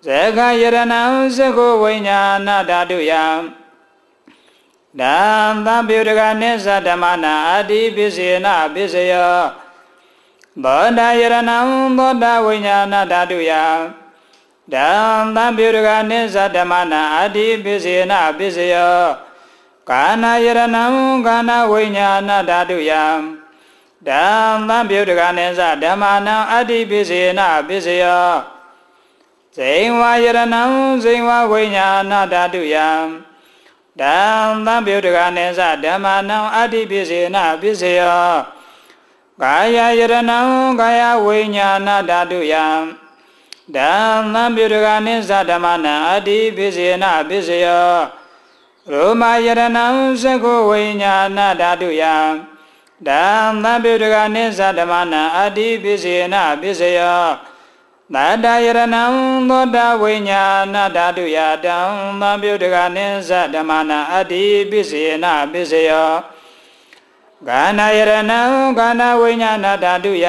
[0.05, 0.83] ဇေခယရဏံ
[1.37, 3.25] သကုဝိညာဏဓာတုယံ
[5.01, 5.03] ဓ
[5.49, 9.64] မ္မပြုတကနိသဓမ္မနာအတ္တိပိစေနပိစယော
[10.63, 11.41] သောတာယရဏံ
[11.99, 13.65] သောတာဝိညာဏဓာတုယံ
[14.73, 19.03] ဓမ္မပြုရကနိသဓမ္မနာအတ္တိပစ္စေနပစ္စယော
[19.91, 20.67] ကာနာယရဏံ
[21.27, 23.05] ကာနာဝိညာဏဓာတုယံ
[24.09, 24.11] ဓ
[24.53, 28.31] မ္မပြုရကနိသဓမ္မနာအတ္တိပစ္စေနပစ္စယော
[29.57, 30.63] ဇိဝယရဏံ
[31.05, 32.89] ဇိဝဝိညာဏဓာတုယံ
[34.01, 34.03] ဓ
[34.47, 38.35] မ္မပြုရကနိသဓမ္မနာအတ္တိပစ္စေနပစ္စယော
[39.43, 40.41] ကာယယရဏံ
[40.81, 42.67] ကာယဝိညာဏဓာတုယံ
[43.75, 43.79] ဓ
[44.15, 47.95] မ္မပြုတကနိသဓမ္မနံအတ္တိပိစေနပိစယော
[48.91, 52.15] ရောမယရဏံသက္ခဝိညာဏဓာတုယံ
[53.07, 53.11] ဓ
[53.43, 57.23] မ္မပြုတကနိသဓမ္မနံအတ္တိပိစေနပိစယော
[58.15, 58.85] သတ္တယရဏံ
[59.49, 60.43] သောတာဝိညာ
[60.75, 66.13] ဏဓာတုယဓမ္မပြုတကနိသဓမ္မနံအတ္တိပိစေနပိစယော
[67.49, 68.41] ကာဏယရဏံ
[68.79, 70.27] ကာဏဝိညာဏဓာတုယ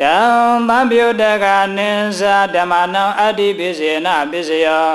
[0.00, 4.90] ဓမ္မပြုတကနိသဓမ္မနံအတ္တိပိစေနပိစယော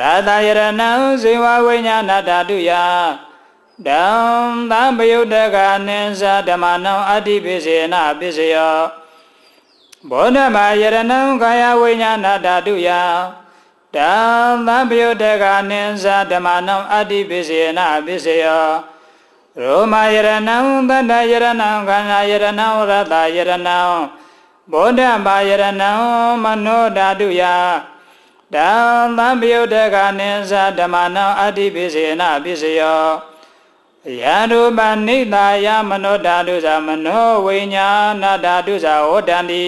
[0.00, 0.90] ရတယရဏံ
[1.22, 2.70] ဇေဝဝိညာဏဓာတုယ
[3.86, 8.78] ဓမ္မပြုတကနိသဓမ္မနံအတ္တိပိစေနပိစယော
[10.10, 12.88] ဘောဓမယရဏံကာယဝိညာဏဓာတုယ
[13.96, 18.95] ဓမ္မပြုတကနိသဓမ္မနံအတ္တိပိစေနပိစယော
[19.62, 20.56] ရောမယရဏံ
[20.88, 23.78] တတ္တယရဏံခန္ဓာယရဏံရတယရဏံ
[24.72, 25.90] ဘောဓဘာယရဏံ
[26.42, 27.42] မနောဓာတုယ
[28.54, 33.04] ဓမ္မပယုတကနိသဓမ္မနံအတ္တိပိစေနပိစယော
[34.20, 37.88] ယရူပနိတာယမနောဓာတုဇာမနောဝိညာ
[38.22, 39.66] ဏဓာတုဇာဟောတန္တိ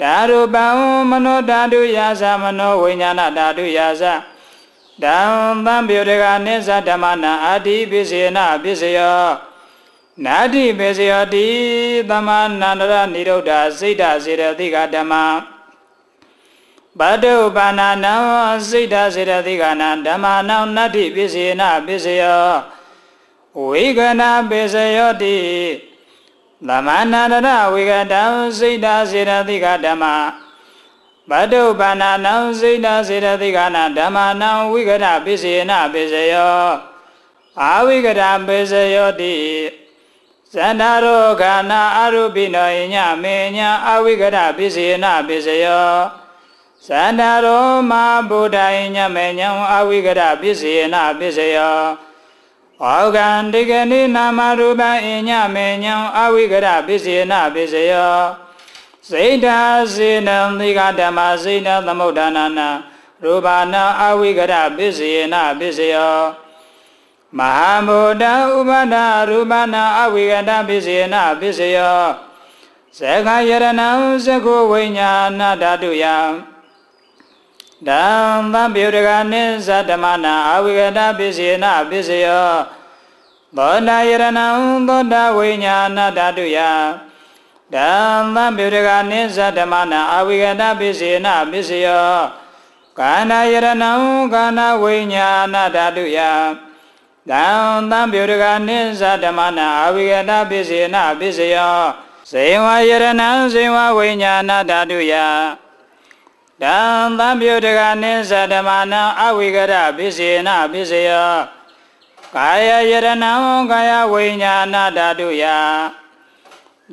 [0.00, 0.64] ဓာရူပံ
[1.10, 4.02] မနောဓာတုယာသမနောဝိညာဏဓာတုယာသ
[5.04, 9.22] ဓမ္မပြုတကနိစ္စဓမ္မနာအာတိပိစေနပိစယော
[10.24, 11.48] နာတိပိစယောတိ
[12.10, 12.28] သမ
[12.60, 15.12] နန္တရនិရုဒ္ဓစိတ်ဓစေရတိကဓမ္မ
[16.98, 18.14] ဘဒုပါဏနံ
[18.68, 22.48] စိတ်ဓစေရတိကနာဓမ္မနံနတ္တိပိစေနပိစယော
[23.68, 25.38] ဝိကနာပိစယောတိ
[26.68, 28.22] သမနန္တရဝိကတံ
[28.58, 30.04] စိတ်ဓစေရတိကဓမ္မ
[31.30, 36.66] ဘဒုပါဏနံစိတ်တစေတသိကနာဓမ္မနံဝိကရပိစေနပိစယော
[37.62, 39.36] အာဝိကရပိစယောတိ
[40.52, 45.90] ဇန္တာရောခန္နာအရုပိနောညမေညာအဝိကရပိစေနပိစယော
[46.86, 47.92] ဇန္တာရောမ
[48.28, 51.80] ဗုဒ္ဓယညမေညာအဝိကရပိစေနပိစယော
[52.82, 58.45] ဩကံတိကနိနာမရူပံအညမေညာအဝိကရပိစေနပိစယော
[59.10, 59.60] စိတ်ဓာ
[59.94, 62.68] စေနံသီကဓမ္မစိတ်နသမုဋ္ဌာနာနာ
[63.24, 66.18] ရူပနာအဝိကရပစ္စယေနပစ္စယော
[67.38, 68.24] မဟာဗုဒ္ဓ
[68.56, 68.96] ဥပဒ
[69.30, 72.00] ရူပနာအဝိကတပစ္စေနပစ္စယော
[72.98, 73.70] သက္ခယရဏံ
[74.24, 76.04] သက္ခုဝိညာဏဓာတုယ
[77.86, 78.04] တံ
[78.52, 82.50] သံပြုတကနိသတ္တမနာအဝိကတပစ္စေနပစ္စယော
[83.56, 84.30] သောတာယရဏံ
[84.88, 86.58] သောတာဝိညာဏဓာတုယ
[87.74, 87.76] ဓ
[88.14, 92.16] မ္မပြုတကနိသတ္တမနာအဝိကတပစ္စေနပစ္စယော
[92.98, 93.92] ကာဏယရဏံ
[94.32, 96.18] ကာဏဝိညာဏဓာတုယ
[97.30, 97.46] တံ
[97.90, 101.78] သံပြုတကနိသတ္တမနာအဝိကတပစ္စေနပစ္စယော
[102.30, 105.14] ဇေဝယရဏံဇေဝဝိညာဏဓာတုယ
[106.62, 106.76] တံ
[107.18, 111.32] သံပြုတကနိသတ္တမနာအဝိကတပစ္စေနပစ္စယော
[112.34, 113.32] ကာယယရဏံ
[113.70, 115.44] ကာယဝိညာဏဓာတုယ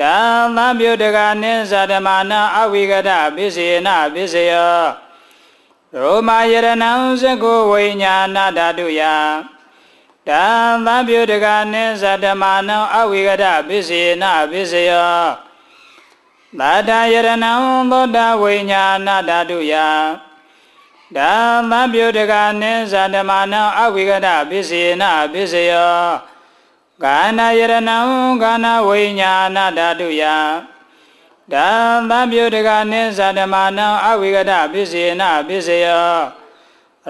[0.01, 4.81] ဓမ္မပြုတကနိသဓမ္မနာအဝိကတပစ္စေနပစ္စယော
[5.95, 6.71] ရောမယရဏံ
[7.21, 9.01] သကုဝိညာဏဓာတုယ
[10.27, 15.17] ဓမ္မပြုတကနိသဓမ္မနာအဝိကတပစ္စေနပစ္စယော
[16.59, 17.35] သာတယရဏံ
[17.91, 19.73] သောတာဝိညာဏဓာတုယ
[21.15, 25.03] ဓမ္မပြုတကနိသဓမ္မနာအဝိကတပစ္စေန
[25.33, 26.32] ပစ္စယော
[27.03, 27.79] ကာဏယရဏံ
[28.41, 30.23] ကာဏဝိညာဏဓာတုယ
[31.53, 36.13] ဓမ္မပြုတကနိသဓမ္မနံအဝိကတပစ္စေနပစ္စယော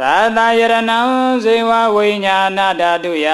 [0.01, 0.99] ရာသယရဏံ
[1.43, 3.27] ဇေဝဝိညာဏဓာတုယ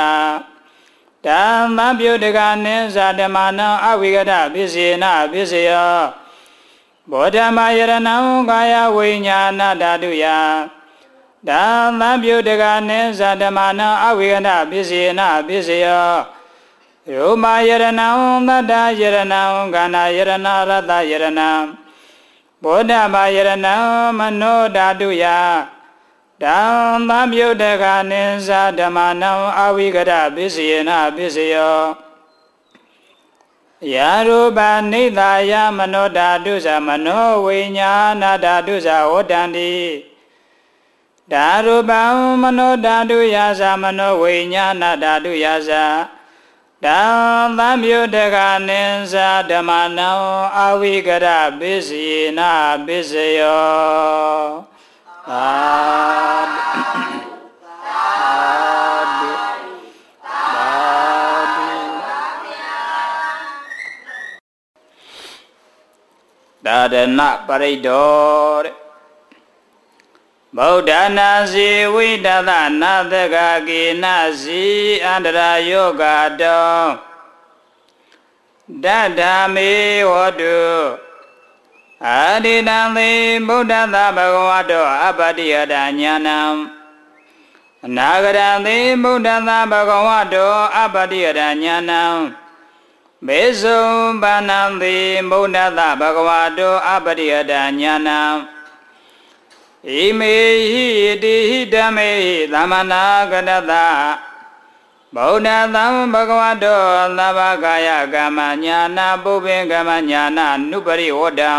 [1.25, 5.97] ဓမ္မပြုတကနိသဓမ္မနံအဝိကတပစ္စေနပစ္စယော
[7.11, 8.15] ဘောဓမယရဏံ
[8.49, 10.25] ကာယဝိညာဏဓာတုယ
[11.47, 16.38] ဓမ္မပြုတကနိသဓမ္မနံအဝိကတပစ္စေနပစ္စယော
[17.13, 17.89] ယောမယရဏံ
[18.47, 19.43] သတ္တယရဏံ
[19.73, 21.51] ကန္နာယရဏရတယရဏံ
[22.63, 23.75] ဘောဓဘာယရဏံ
[24.17, 25.25] မနောဓာတုယ
[26.43, 31.79] ဓမ္မမြုတ်တကနိသဓမ္မနံအဝိကရပစ္စယေနပစ္စယော
[33.93, 34.59] ယာရူပ
[34.91, 37.91] နိသာယမနောဓာတုဇမနောဝိညာ
[38.21, 39.73] ဏဓာတုဇဝတ္တန္တိ
[41.31, 42.01] ဓာရူပံ
[42.41, 45.71] မနောဓာတုယာသမနောဝိညာဏဓာတုယာသ
[46.85, 48.37] ဓမ္မမြုတက
[48.67, 49.13] နိသ
[49.49, 50.09] ဓမ္မနံ
[50.59, 51.27] အဝိကရ
[51.59, 52.39] ပစ္စယေန
[52.85, 54.49] ပစ္စယော
[55.29, 55.79] သာ
[66.65, 68.88] သာဒနာပရိဒောတဲ့
[70.57, 73.35] ဗုဒ္ဓနာစီဝိတသနာတက
[73.67, 74.05] ကေန
[74.41, 74.63] စီ
[75.05, 76.03] အန္တရာယောဂ
[76.41, 76.79] တော
[78.83, 79.71] တတ္ထာမေ
[80.09, 80.59] ဟောတု
[82.05, 83.09] အာရိတံသေ
[83.47, 86.39] ဗုဒ္ဓသာဘဂဝတောအပတိယတညာနံ
[87.85, 92.03] အနာဂရံသေဗုဒ္ဓသာဘဂဝတောအပတိယတညာနံ
[93.25, 93.85] မေဇုံ
[94.21, 94.95] ပါဏံသေ
[95.29, 98.19] ဗုဒ္ဓသာဘဂဝတောအပတိယတညာနံ
[99.87, 99.89] ဣ
[100.19, 100.35] မေ
[100.71, 100.87] ဟိ
[101.23, 103.71] တိဟိဓမ္မေဟိသမနာကတတ
[105.15, 106.81] ဗုဒ္ဓသံဘဂဝတော
[107.17, 111.53] သဗ္ဗကာယကမ္မညာနာပုပ္ပင်ကမ္မညာနာနုပရိဝတ္တံ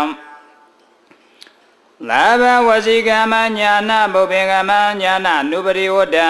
[2.07, 6.29] လာဘဝစီကမ္မညာနာပုပ္ပင်ကမ္မညာနာနုပရိဝတ္တံ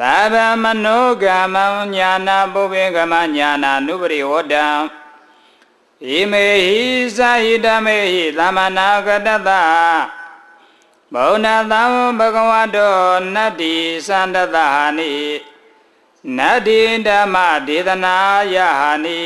[0.00, 1.56] လာဘမနောကမ္မ
[1.94, 4.66] ညာနာပုပ္ပင်ကမ္မညာနာနုပရိဝတ္တံ
[6.04, 6.80] ဣမေဟိ
[7.18, 9.50] သာဟိဓမ္မေဟိသမနာကတတ
[11.14, 11.82] ဗုဒ္ဓသံ
[12.18, 12.96] ဘဂဝတော
[13.34, 13.74] နတ္တိ
[14.06, 15.14] သန္တသဟာနိ
[16.38, 18.16] နတ္တိဓမ္မဒေသနာ
[18.54, 19.20] ယဟာနိ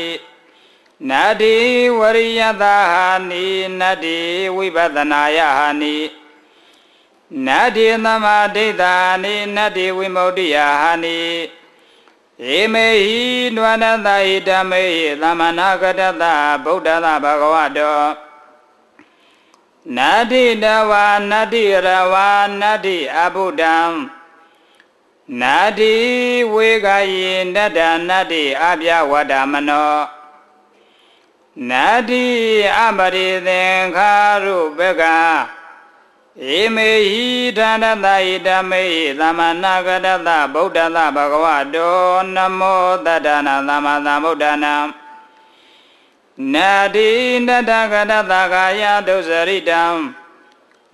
[1.09, 1.55] နတ္တိ
[1.99, 3.45] ဝရိယသဟာနိ
[3.79, 4.17] နတ္တိ
[4.55, 5.95] ဝိပဿနာယဟာနိ
[7.45, 11.19] နတ္တိသမဒိဋ္ဌာနိနတ္တိဝိမု ക്തി ယဟာနိ
[12.57, 13.21] ဧမေဟိ
[13.53, 16.23] နဝနတဟိဓမ္မေဟိသမနာကတတ
[16.63, 18.30] ဗုဒ္ဓသဘဂဝတော
[19.97, 22.29] နာတိတဝါနာတိရဝါ
[22.61, 23.79] နာတိအဘုဒ္ဓံ
[25.41, 25.95] နာတိ
[26.53, 29.93] ဝေကယေနတ္တနာတိအပြဝတ္တမနော
[31.69, 32.25] နာတိ
[32.77, 34.11] အပရိသင်္ခါ
[34.43, 35.03] ရုပက
[36.57, 41.97] ဧမေဟိဌာနတဟိဓမ္မေဟိသမနာဂတတဗုဒ္ဓသဘဂဝတော
[42.35, 44.73] နမောတတ္တနာသမသမ္ဗုဒ္ဓနာ
[46.53, 47.09] နာတိ
[47.47, 49.83] တတကရတကာယဒုစရိတံ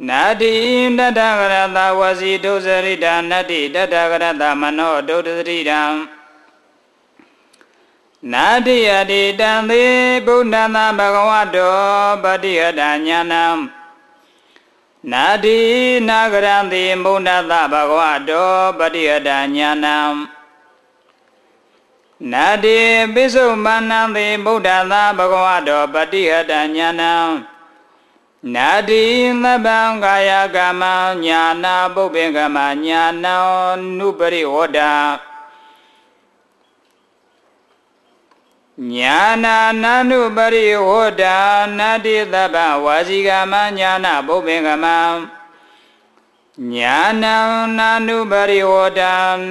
[0.08, 0.54] နာတိ
[0.98, 5.82] တတကရတဝစီဒုစရိတံနတ္တိတတကရတမနောဒုစရိတံ
[8.34, 9.84] နာတိယတိတံသေ
[10.26, 11.78] ဗုဒ္ဓနာဘဂဝတော
[12.24, 13.46] ပတိယတညာနံ
[15.12, 15.60] နာတိ
[16.08, 19.98] နာဂရံတိမုဏ္ဏသဘဂဝတောပတိယတညာနံ
[22.32, 22.80] နာတိ
[23.14, 27.14] ပိစုမန္နံတိဗုဒ္ဓသာဘဂဝတောပฏิဟတညာနံ
[28.54, 29.04] နာတိ
[29.44, 30.84] သဗ္ဗံကာယကမ္မ
[31.26, 33.36] ညာနာပုပ္ပေကမ္မညာနံ
[33.98, 34.80] နုပရိဝဒ္ဓ
[38.94, 41.24] ညာနာနန္နုပရိဝဒ္ဓ
[41.78, 44.86] နာတိသဗ္ဗဝါစီကမညာနာပုပ္ပေကမ
[46.74, 47.36] ညာနံ
[47.78, 49.02] နာနုပရိဝဒ္ဓ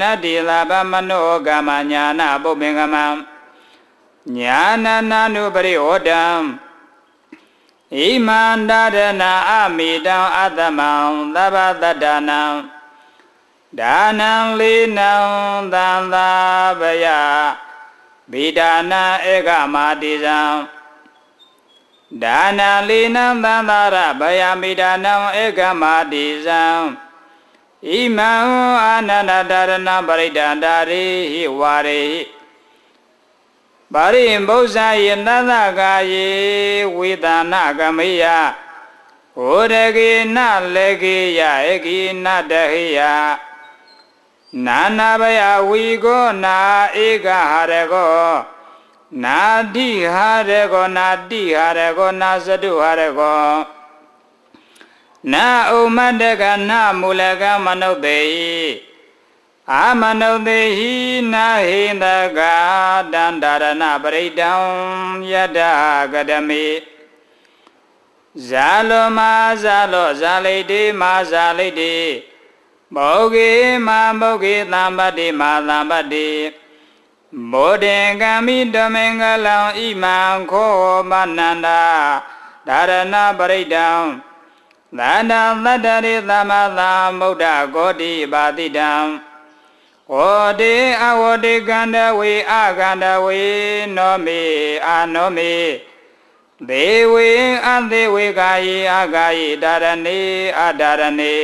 [0.00, 2.96] နတ္တိသဗ္ဗမနောကမညာနာပုပ္ပေကမ
[4.36, 6.10] ညာနာနာနုပရိဝဒ္ဓ
[7.94, 10.90] ဣမန္တရဏအမိတံအတ္တမံ
[11.34, 12.42] သဗ္ဗတတ္တနံ
[13.78, 15.12] ဒါနံလေးနံ
[15.72, 16.30] သံသာ
[16.80, 17.06] ဗယ
[18.32, 20.38] ဗိဒါနာဧကမာတိဇံ
[22.22, 26.62] ဒါနာလိနံသန္တာရဗယမိဒါနံဧကမာတိဇံ
[27.88, 28.30] ဣမံ
[28.84, 32.04] အာနန္ဒဒါရဏပရိဒန္တာရိဟိဝါရိ
[33.92, 36.28] ပါရိဘုဇာယေနသကာယေ
[36.96, 38.24] ဝေဒနာကမေယ
[39.36, 40.38] ဟောရကေန
[40.74, 41.40] လေကေယ
[41.70, 43.00] ဧကိနတဟိယ
[44.66, 46.58] နာနာဘယဝီကောနာ
[47.06, 48.55] ဧကဟာရကော
[49.24, 49.40] နာ
[49.74, 53.46] တိဟာရကောနာတိဟာရကောနာသတုဟာရကော
[55.32, 55.46] နာ
[55.78, 58.22] ဥမတကနာမူလကမနုဿေ
[59.72, 60.94] အာမနုဿေဟိ
[61.32, 62.04] နာဟိန္တ
[62.38, 62.40] က
[63.12, 64.50] တန္တရဏပရိတံ
[65.30, 65.58] ယတ
[66.12, 66.66] ကတမေ
[68.48, 71.96] ဇာလောမာဇာလောဇာလိတေမာဇာလိတေ
[72.94, 73.50] မောဂေ
[73.86, 73.88] မ
[74.20, 76.28] မောဂေသံပတိမာသံပတိ
[77.50, 80.18] မောဒေကမိတမင်္ဂလံဣမံ
[80.50, 80.74] ခော
[81.10, 81.82] မနန္ဒာ
[82.66, 83.88] ဒါရဏပရိဒံ
[84.98, 85.32] သန္တ
[85.64, 87.44] သတ္တရိသမသံဗုဒ္ဓ
[87.74, 88.92] ဂောတိပါတိတံ
[90.12, 90.14] ဝ
[90.60, 93.42] တိအဝတိကန္တဝေအကန္တဝေ
[93.96, 94.42] နောမေ
[94.86, 95.54] အာနောမေ
[96.68, 97.28] ဒေဝေ
[97.66, 100.20] အသေဝေကာယေအာကာယေဒါရဏေ
[100.58, 101.36] အဒါရဏေ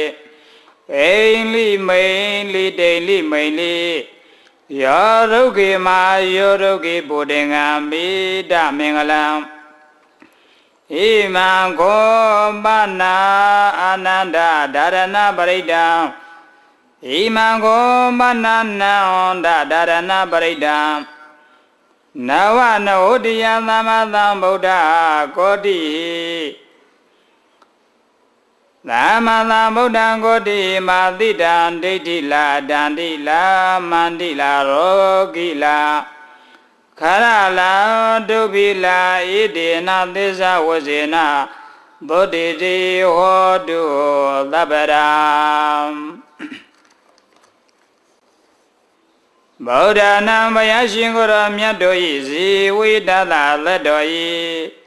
[0.94, 1.12] အိ
[1.52, 3.76] လိမိန်လိတိန်လိမိန်လိ
[4.80, 5.98] ယောရုခေမာ
[6.36, 8.06] ယောရုခေပုတေငံမိ
[8.50, 9.24] တမင်္ဂလံ
[10.92, 10.96] ဣ
[11.34, 12.66] မံခောပ
[13.00, 13.16] နာ
[13.80, 14.38] အာနန္ဒ
[14.74, 15.86] ဒါရဏပရိဒံ
[17.08, 17.86] ဣမံခော
[18.18, 20.78] ပနာနန္ဒဒါရဏပရိဒံ
[22.28, 24.68] နဝနဝတ္တယသမ္မာသမ္ဗုဒ္ဓ
[25.36, 25.80] ကောတိ
[28.88, 33.42] သမ္မာသမ္ဗုဒ္ဓံကိုတိမာတိတံဒိဋ္ဌိလာဒန္တိလာ
[33.90, 35.78] မန္တိလာရောဂိလာ
[37.00, 37.26] ခရ
[37.58, 37.72] လာ
[38.28, 41.16] ဒုပိလာဣတိနာသစ္စာဝဇေန
[42.08, 42.78] ဗုဒ္ဓတိ
[43.14, 43.82] ဟောတု
[44.52, 45.10] သဗ္ဗရာ
[49.66, 53.32] ဗုဒ္ဓနာဘုရားရှင်ကိုယ်တော်မြတ်တို့၏ဇီဝိတတ
[53.64, 54.06] လက်တော်၏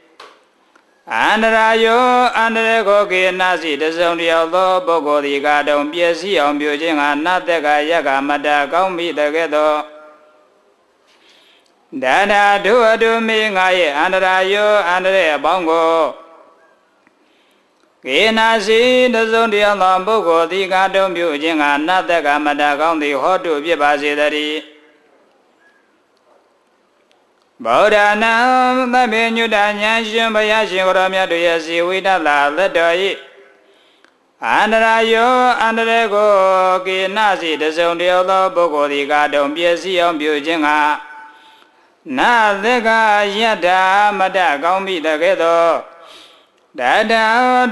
[1.14, 2.04] အန္တရာယော
[2.36, 9.76] အန္တရကိုကေနာစီတစုံတယောက်သောပုဂ္ဂိုလ်ဒီကတုံပျက်စီးအောင်ပြုခြင်းကနတ်တက်ကယက္ခမတကောင်းမိတဲ့ကဲ့သို့
[12.02, 15.96] ဒါဒဒုအတုမေငါရဲ့အန္တရာယောအန္တရအပေါင်းကို
[18.04, 18.80] ကေနာစီ
[19.14, 24.75] တစုံတယောက်သောပုဂ္ဂိုလ်ဒီကတုံပြုခြင်းကနတ်တက်ကမတကောင်းသည်ဟောတုဖြစ်ပါစေတည်း
[27.64, 28.32] ဗုဒ္ဓနာ
[28.94, 33.10] သဗ္ဗညုတညာရှင်ဘုရားရှင်ကိုရောမြတ်တို့ရဲ့ဇီဝိတလာလက်တော်ဤ
[34.44, 36.30] အန္တရာယောအန္တရေကို
[36.86, 40.68] ကေနစီတစုံတယောသောပုဂ္ဂိုလ်ဒီကတုံပြည့်စည်အောင်ပြုခြင်းက
[42.18, 42.32] နာ
[42.64, 42.90] သက္က
[43.38, 43.80] ယတ္တာ
[44.18, 45.74] မတကောင်းပြီတကဲ့သို့
[46.78, 47.12] တတ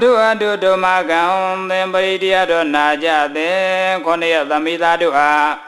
[0.01, 1.21] ဒုအတုဒုမကံ
[1.69, 5.64] သင်ပရိတရားတော်နာကြသင်ခொနည်းသမိသားတို့အား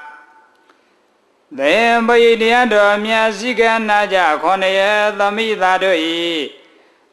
[1.56, 1.76] သေ
[2.08, 4.80] ပယိတရားတော်မြတ်စိကနာကြခေါနယ
[5.20, 6.18] သမိသားတို့ဤ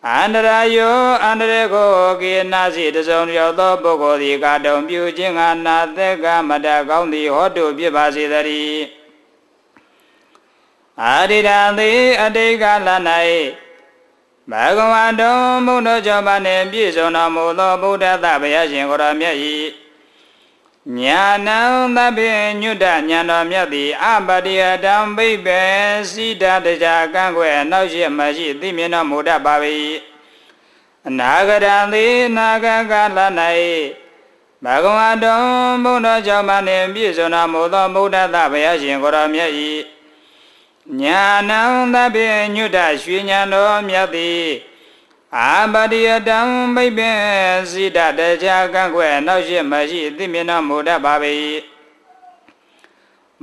[0.09, 1.91] အန္တရာယောအန္တရေကို
[2.23, 8.83] ကေနာစီတစုံရောက်သောပုဂ္ဂိုလ်သည်ကတုံပြုခြင်းကနာသက်ကမတကောင်းသည်ဟောတုဖြစ်ပါစေတည်း
[11.03, 11.91] အာရိဒံသေ
[12.23, 12.89] အတိတ်ကလ၌
[14.51, 19.37] ဘဂဝါတော်ဘုဒ္ဓကြောင့်ပါနှင့်ပြည့်စုံတော်မူသောဗုဒ္ဓသဗျာရှင်ကိုရောမြတ်၏
[20.93, 21.59] ညာနံ
[21.97, 22.19] သဗ္ဗ
[22.61, 25.63] ညုတညာတော်မြတ်သည်အပတိယတံဘိပေ
[26.13, 29.55] စိတတကြကံွယ်နောက်ရှိမရှိသိမြင်တော်မူတတ်ပါ၏
[31.09, 33.19] အနာဂတံသည်နာဂကလ၌
[34.65, 39.51] ဘဂဝါတော်ဘုန်းတော်ကြောင့်မနှင့်ပြည့်စုံတော်မူသောဗုဒ္ဓသဗျာရှင်ကိုတော်မြတ်၏
[41.01, 41.61] ညာနံ
[41.95, 42.17] သဗ္ဗ
[42.55, 44.47] ညုတရွှေညာတော်မြတ်သည်
[45.39, 46.39] အာပတိယတံ
[46.75, 47.19] မိပင်
[47.71, 51.15] စိတတရားကံွယ်နောက်ရှိမရှိသိမြင်တော်မူတတ်ပါ၏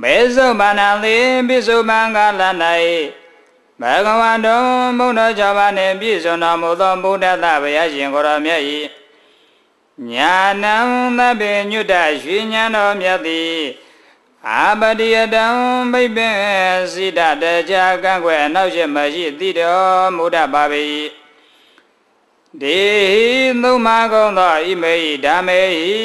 [0.00, 1.16] မေစုဘာနာတိ
[1.48, 2.42] ပိစုမံကာလ၌
[3.80, 4.66] ဘဂဝါတော်
[4.98, 8.62] ဘုန်းတော်ကြောင့်ပါနှင့်ပြည့်စုံတော်မူသောဘုဒ္ဓသဘုရားရှင်ကိုယ်တော်မြတ်၏
[10.12, 10.76] ညာဏံ
[11.18, 13.58] သဗ္ဗညုတရွှေဉာဏ်တော်မြတ်သည်
[14.48, 15.46] အာပတိယတံ
[15.92, 16.36] ဘိပင်
[16.92, 20.64] စိတတကြာကံွယ်အနောက်ရှိမရှိသိတော်မူတတ်ပါ၏
[22.60, 22.80] ဒေ
[23.12, 23.26] ဟိ
[23.62, 25.96] သုံးမကုံသောဣမေဟိဓမ္မေဟိ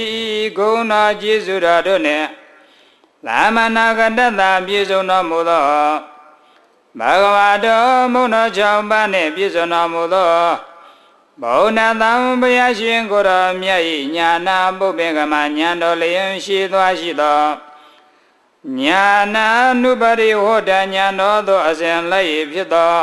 [0.57, 2.27] ဂုဏတော်ကျေးဇူးတော်တို့နှင့်
[3.25, 5.63] လာမနာကတတပြည့်စုံတော်မူသော
[6.99, 10.31] ဘဂဝါတော်မုန်းတော်ကြောင့်ပါနှင့်ပြည့်စုံတော်မူသော
[11.41, 13.81] ဘုံနာတံဘုရားရှင်ကိုယ်တော်မြတ်၏
[14.15, 17.41] ညာနာပုပ္ပင်ကမညာတော်လျင်ရှိသွားရှိသော
[18.79, 19.47] ညာနာ
[19.81, 22.97] နုပရိဟောတညာတော်သို့အစဉ်လိုက်ဖြစ်သော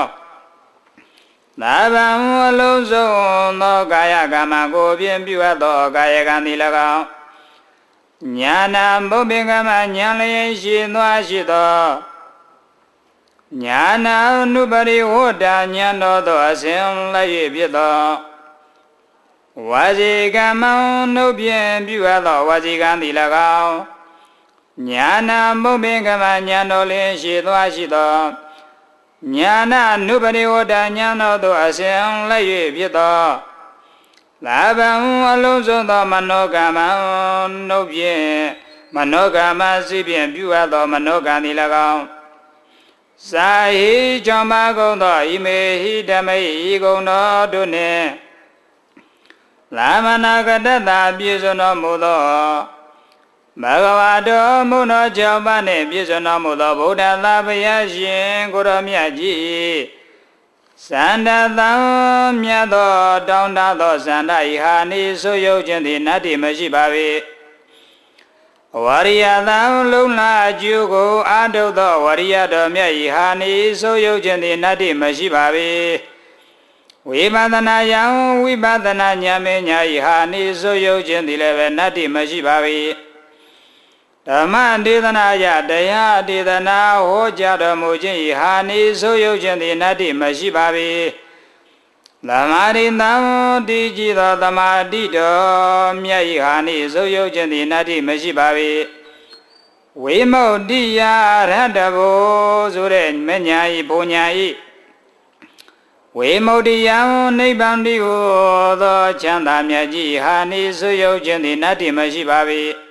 [1.61, 2.07] သာဗံ
[2.49, 3.11] အလုံးစုံ
[3.61, 6.59] သောကာယကမ္မကိုဖြင့်ပြုအပ်သောကာယကံသည်၎
[6.93, 7.05] င်း
[8.39, 11.85] ညာနာဘုပ္ပင်ကမညာလျင်ရှိသွားရှိသော
[13.63, 14.17] ညာနာ
[14.53, 16.83] နုပရိဟောတာညာတော်သို့အစဉ်
[17.15, 17.99] လိုက်ဖြစ်သော
[19.69, 20.63] ဝါစီကမ္မ
[21.15, 23.15] နှုတ်ဖြင့်ပြုအပ်သောဝါစီကံသည်၎
[23.61, 23.77] င်း
[24.89, 28.44] ညာနာမုတ်ပင်ကမညာတော်လင်းရှိသွားရှိသော
[29.33, 31.99] ညာနာနုပရိဝတ္တညာတော်သို့အစဉ်
[32.31, 32.47] လိုက်၍
[32.77, 33.25] ဖြစ်သော
[34.45, 34.91] လာဘံ
[35.33, 36.79] အလုံးစုံသောမနောကမ္မ
[37.69, 38.27] နှုတ်ဖြင့်
[38.95, 41.57] မနောကမ္မစိဖြင့်ပြုအပ်သောမနောကံသည်၎
[41.93, 42.05] င်း
[43.31, 43.95] စာဟိ
[44.27, 46.39] ကြောင့်မကုံသောဣမေဟိဓမ္မိ
[46.71, 48.07] ဤကုံတော်တို့နှင့်
[49.77, 52.21] လာမနာကတတပြည့်စုံတော်မူသော
[53.63, 59.79] ဘဂဝါတော်မုန်းတော်ကြောင့်ပါနှင့်ပြည့်စုံတော်မူသောဗုဒ္ဓသာဘုရားရှင်ကိုရောမြတ်ကြီး
[60.87, 61.29] စန္ဒ
[61.59, 61.71] သံ
[62.43, 62.93] မြတ်သော
[63.29, 66.85] တောင်းတသောစန္ဒဤဟာနိဆိုယုတ်ခြင်းသည်နတ္တိမရှိပါ၏
[68.85, 69.61] ဝရိယသံ
[69.93, 75.45] လုံလာအကျိုးကိုအာတုသောဝရိယတော်မြတ်ဤဟာနိဆိုယုတ်ခြင်းသည်နတ္တိမရှိပါ၏
[77.09, 78.03] ဝိပဿနာယံ
[78.43, 82.57] ဝိပဿနာဉာဏ်မညာဤဟာနိဆိုယုတ်ခြင်းသည်လည်းပဲနတ္တိမရှိပါ၏
[84.28, 90.66] ဓမ္မဒေသနာယတရားဒေသနာဟောကြားတော်မူခြင်းဤဟာနိဆိုယုတ်ခြင်းသည်နတ္တိမရှိပါ၏
[92.28, 93.14] သမာရိတံ
[93.68, 98.48] တိကြည်သောသမာတိတော်မြတ်ဤဟာနိဆိုယုတ်ခြင်းသည်နတ္တိမရှိပါ၏
[100.04, 101.02] ဝိမု ക്തി ယ
[101.52, 104.48] ရဟတဘောဆိုတဲ့မညာဤဘုံညာဤ
[106.18, 106.90] ဝိမု ക്തി ယ
[107.40, 108.20] နိဗ္ဗာန်တိကို
[108.82, 112.40] သောချမ်းသာမြတ်ကြီးဟာနိဆိုယုတ်ခြင်းသည်နတ္တိမရှိပါ၏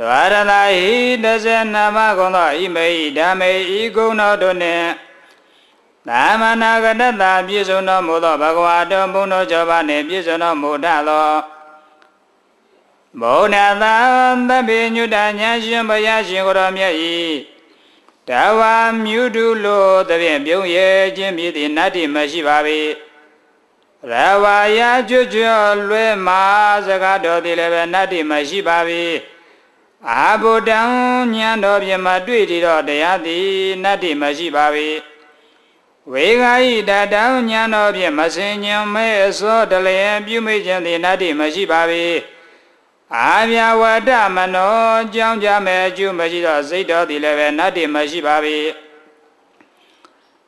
[0.00, 4.88] ဒွါရလာဟိတဇနမကုံသောဣမေဟိဓမ္မေဤကုံတော်တို့နှင့်
[6.08, 11.28] သာမနာကတတပြည့်စုံတော်မူသောဘဂဝါတော်ဘုန်းတော်ကြောပါနှင့်ပြည့်စုံတော်မူတတ်သော
[13.20, 13.94] ဘုဒ္ဓသာ
[14.48, 16.94] သဗ္ဗညုတညာရှင်ဘုရားရှင်ကိုတော်မြတ်၏
[18.28, 18.74] တဝါ
[19.04, 22.56] မြုတုလိုသဖြင့်ပြုံးရဲခြင်းမြည်သည်နတ္တိမရှိပါ၏
[24.10, 25.50] ရဝါယာကျွကျွ
[25.88, 26.42] လွဲမှာ
[26.86, 28.78] စကားတော်သည်လည်းပဲနတ္တိမရှိပါ၏
[30.12, 30.80] အာဘုဒ္ဓံ
[31.34, 33.48] ဉာဏ်တော်ဖြင့်မတွေ့တည်တော့တရားသည်
[33.84, 34.66] နတ္တိမရှိပါ၏
[36.12, 41.80] ဝေဂာယိတတံဉာဏ်တော်ဖြင့်မစင်ញံမဲအစောတလျင်ပြုမိခြင်းသည်နတ္တိမရှိပါ၏
[43.14, 44.74] အာမြဝတ္တမနော
[45.14, 48.36] ကြောင်းကြမဲ့အကျိုးမရှိသောစိတ်တော်သည်လည်းပဲနတ္တိမရှိပါ၏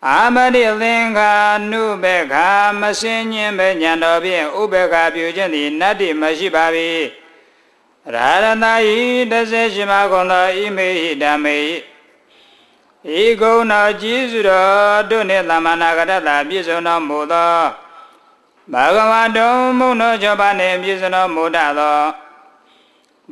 [0.06, 1.32] အာမတိသင်္ခာ
[1.70, 2.48] နုဘေခာ
[2.80, 6.66] မစင်ញင်ပဲဉာဏ်တော်ဖြင့်ဥပေက္ခပြုခြင်းသည်နတ္တိမရှိပါ၏
[8.14, 9.00] ရာရဏယိ
[9.32, 11.59] တစေရှိမကုံသောဣမေဟိဓမ္မေ
[13.22, 17.56] ဤကုဏကျေးဇူးတော်တို့နှင့်သမဏဂရတပြည့်စုံတော်မူသော
[18.72, 22.00] ဘဂဝါတော်မုံတော်ကျော်ပါနှင့်ပြည့်စုံတော်မူတတ်သော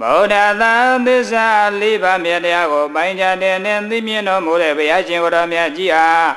[0.00, 0.72] ဗုဒ္ဓသာ
[1.06, 1.46] သစ္စာ
[1.80, 6.28] လေးပါးမြတ်တရားကိုပိုင်းခြားတဲ့နှင့်သိမြင်တော်မူတဲ့ဘုရားရှင်ကိုယ်တော်မြတ်ကြီးအား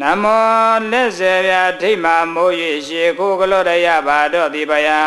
[0.00, 2.52] နမောလက်စေပြထိတ်မှမိုး၍
[2.86, 5.00] ရှေခိုးကလောရရပါတော့ဒီပယံ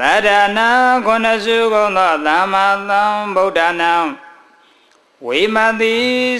[0.00, 0.68] သဒ္ဒနာ
[1.06, 3.92] ခုနစုကုံသောသမ္မာသမ္ဗုဒ္ဓနာ
[5.26, 5.96] ဝိမတိ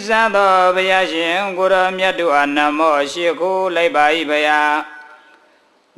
[0.06, 4.76] သသောဘုရားရှင်ကိုရောမြတ်တို့အနမောရှိခိုးလိုက်ပါ၏ဘုရား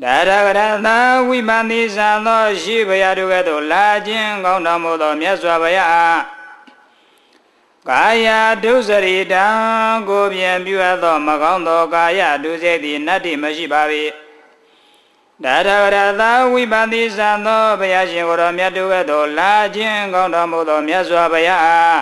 [0.02, 0.88] ဒါရကရသ
[1.28, 6.18] ဝိမတိသသောရှိဘုရားတို့ကဲ့သို့လာခြင်းကောင်းတော်မူသောမြတ်စွာဘုရား
[7.88, 8.28] ကာယ
[8.64, 9.46] ဒုစရိတံ
[10.08, 13.82] ကိုပြန်ပြုအပ်သောမကောင်းသောကာယဒုစရိသည်နတ္တိမရှိပါ၏
[15.42, 21.98] ဒါရရသာဝိပတိသံသောဘုရားရှင်ကိုယ်တော်မြတ်တို့ကဲ့သို့လာခြင်းကောင်းတော်မူသောမြတ်စွာဘုရား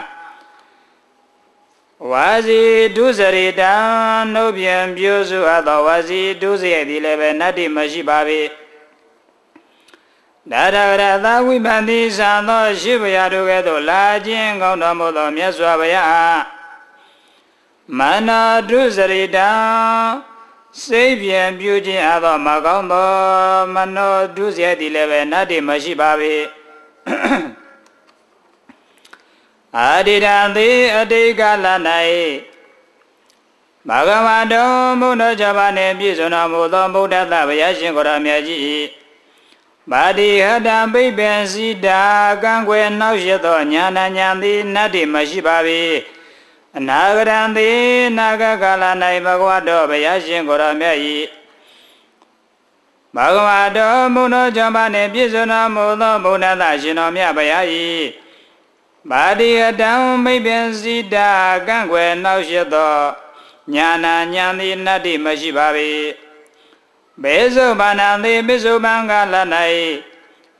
[2.10, 2.62] ဝါစီ
[2.96, 3.74] ဒုစရိတံ
[4.32, 8.18] နှုတ်ပြန်ပြိုးစုအပ်သောဝါစီဒုစရိုက်သည်လည်းပဲနတ္တိမရှိပါ၏
[10.50, 16.38] ဒါရကရသာဝိပန္တိသံသောရှိဘုရားတို့ကဲ့သို့လာခြင်းကောင်းတော်မူသောမြတ်စွာဘုရား
[17.98, 19.50] မနောဒုစရိတံ
[20.80, 23.10] စိတ်ပြန်ပြုခြင်းအသောမကောင်းသော
[23.74, 26.34] မနောဒုစရသည်လည်းပဲနတ္တိမရှိပါပေ
[29.78, 31.66] အာတိတံတိအတိကလ၌
[33.88, 34.68] ဘဂဝတော
[35.00, 38.86] ဘုဒ္ဓဇဘာနှင့်ပြည့်စုံတော်မူသောဗုဒ္ဓသဗျာရှင်ကိုရမြတ်ကြီး
[39.90, 42.02] ဘာတိဟတံပိပင်စီတာ
[42.42, 45.80] ကံွယ်နောက်ရသောညာဏညာသည်နတ္တိမရှိပါပေ
[46.78, 47.80] အနာဂရံသည်
[48.18, 48.84] နာဂကာလ၌
[49.24, 51.26] ဘဂဝတောဗျာရှင်ကိုရမြတ်ကြီး
[53.16, 58.04] ဘဂဝတောဘုဒ္ဓဇဘာနှင့်ပြည့်စုံတော်မူသောဗုဒ္ဓသရှင်တော်မြတ်ဗျာကြီး
[59.10, 59.92] ဘာတိဟတံ
[60.24, 61.28] ပိပင်စီတာ
[61.66, 62.94] ကံွယ်နောက်ရသော
[63.74, 65.90] ညာနာညာသည်နတ္တိမရှိပါပေ
[67.22, 69.34] ဘေဇုဘာနာတိပိစုပံကလ၌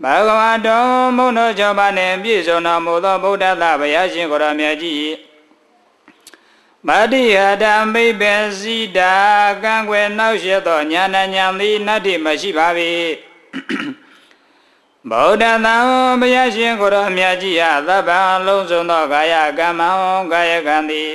[0.03, 5.32] ဘဂဝါတော်မုန်းတော်ကြောင့်ပါနှင့်ပြည့်စုံတော်မူသောဗုဒ္ဓသဗျာရှင်ကိုရောမြတ်ကြီး
[6.89, 9.15] မတိဟတံမိပင်စီတာ
[9.63, 12.93] ကံွယ်နောက်ရသောညာနာညာသည်နတ္တိမရှိပါပေ
[15.11, 15.77] ဗုဒ္ဓသံ
[16.21, 19.91] ဘုရားရှင်ကိုရောမြတ်ကြီးဟာသဗ္ဗံလုံးစုံသောကာယကမ္မံ
[20.33, 21.13] ကာယကံသည်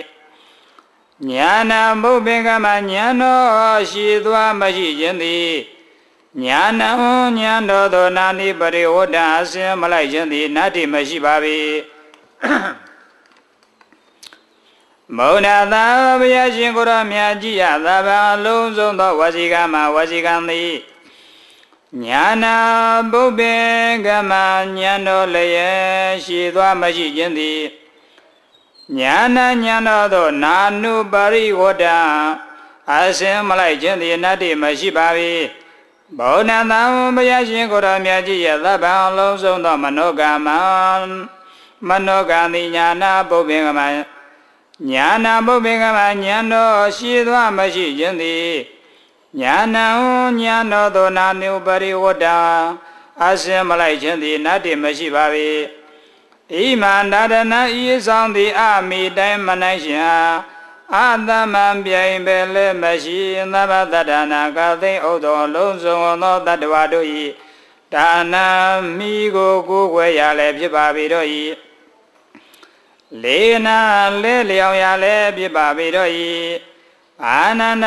[1.29, 5.51] ညာနာဘုပင်ကမညာတော်ရှိသွားမရှိခြင်းသည်
[6.43, 6.89] ညာနာ
[7.39, 11.57] ညာတော်သောနာနိပရိဝဒ္ဒအစင်မလိုက်ခြင်းသည်နတ္တိမရှိပါပေ
[15.15, 15.83] မௌနာသာ
[16.19, 20.73] ဘုရားရှင်ကိုရောမြတ်ကြီးရသာဘာအလုံးစုံသောဝစီကမဝစီကံသည်
[22.03, 22.55] ညာနာ
[23.11, 24.31] ဘုပင်ကမ
[24.77, 27.61] ညာတော်လည်းရှိသွားမရှိခြင်းသည်
[28.97, 31.85] ညာနာညာတော်သောနာနုပရိဝဒ္ဒ
[32.91, 35.07] အစင်မလိုက်ခြင်းသည်အနတ္တိမရှိပါ၏
[36.17, 36.81] ဘောနတံ
[37.15, 40.59] ဘုရားရှင်ကိုရောမြတ်ကြီးရဲ့သဗ္ဗံလုံးစုံသောမနောကမံ
[41.87, 43.81] မနောကမိညာနာပုပ္ပင်ကမ
[44.85, 48.53] ညာနာပုပ္ပင်ကမညာတော်ရှိသွားမရှိခြင်းသည်
[49.39, 49.87] ညာနံ
[50.39, 52.25] ညာတော်သောနာနုပရိဝဒ္ဒ
[53.23, 55.25] အစင်မလိုက်ခြင်းသည်နတ္တိမရှိပါ၏
[56.51, 60.01] ဣမန္တရဏဤဆောင်သည်အမိတိုင်းမနိုင်ရှင်
[60.95, 63.19] အာသမံပြိုင်ပဲလည်းမရှိ
[63.53, 67.07] သဗ္ဗတတနာကသိဥသောလုံးစုံသောတတ္တဝါတို့၏
[67.93, 68.47] ဒါနာ
[68.97, 71.27] မိကိုကိုယ်ွယ်ရလည်းဖြစ်ပါပြီတော့၏
[73.23, 73.79] လေနာ
[74.23, 76.11] လဲလျောင်ရလည်းဖြစ်ပါပြီတော့၏
[77.25, 77.85] အာနန္ဒ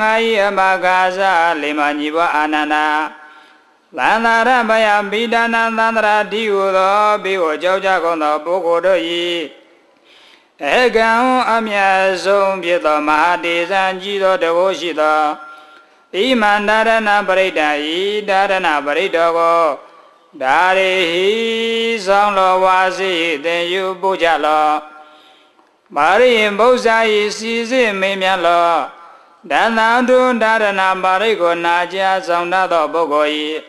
[0.00, 0.12] ငါ၏
[0.44, 1.20] အမဂါဇ
[1.62, 2.86] လေမညီဘအာနန္ဒာ
[3.98, 9.00] သန္တာရဘယဗိဒနာသန္တရာတိဟုသောဘေကိုကြောက်ကြကုန်သောပုဂ္ဂိုလ်တို့၏
[10.64, 11.10] အကံ
[11.52, 15.20] အမြတ်ဆုံးဖြစ်သောမဟာတေဇံကြီးသောတဘောရှိသော
[16.14, 19.62] ဣမန္တရဏပရိဒာဤဒါရဏပရိတောကို
[20.40, 21.30] ဒါရိဟိ
[22.06, 23.12] ဆောင်လောဝါစီ
[23.44, 24.68] သင်ယူပူကြလော
[25.94, 28.70] မာရိယဘုဇာဤစီစစ်မင်းမြတ်လော
[29.50, 33.32] ဒန္တံတုဒါရဏပါရိကိုနာကြားဆောင်တတ်သောပုဂ္ဂိုလ်၏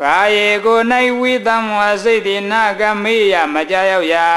[0.00, 0.80] ကာယေကို၌
[1.20, 4.28] ဝိသမ္မာစိတ်တိနာကမေယမကြရောက်ရာ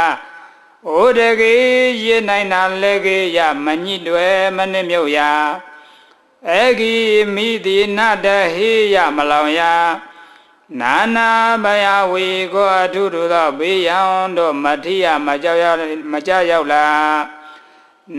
[0.96, 1.56] ဩဒကေ
[2.04, 5.32] ရေနိုင်နာလေကေယမညိတွယ်မနစ်မြုပ်ရာ
[6.50, 6.96] အေဂိ
[7.34, 9.74] မိတိနတဟေယမလောင်ရာ
[10.80, 11.30] နာနာ
[11.64, 15.80] ဘယဝေကိုအထုထုသောဘေးရန်တို့မထိယမကြောက်ရောက်
[16.12, 16.86] မကြရောက်လာ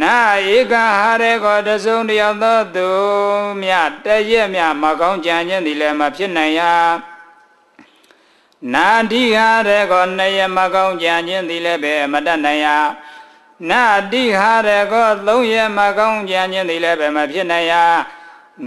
[0.01, 0.17] နာ
[0.55, 2.89] ဧကဟာရေကိုတစုံတယောက်သောသူ
[3.61, 3.73] မြ
[4.05, 6.73] တရက်မြမကောင်းကြံခြင်းသည်လည်းမဖြစ်နိုင်ရာ
[8.75, 12.67] နာတိဟာရေကောနယမကောင်းကြံခြင်းသည်လည်းပဲမတတ်နိုင်ရ
[13.71, 13.83] နာ
[14.13, 17.75] တိဟာရေကောသုံးရမကောင်းကြံခြင်းသည်လည်းပဲမဖြစ်နိုင်ရ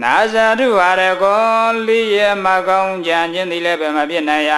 [0.02, 4.54] နာဇရုဟာရေကောလေးရမကောင်းကြံခြင်းသည်လည်းပဲမဖြစ်နိုင်ရ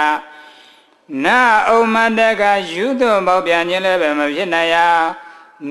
[1.26, 1.40] နာ
[1.76, 4.78] ဥမ္မတကယူသွပေါပြန်ခြင်းလည်းပဲမဖြစ်နိုင်ရ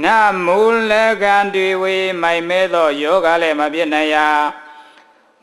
[0.02, 0.92] နာမူလ
[1.22, 4.16] ကံတွေဝေမိုင်မဲသောယောဂလည်းမဖြစ်နိုင်ရ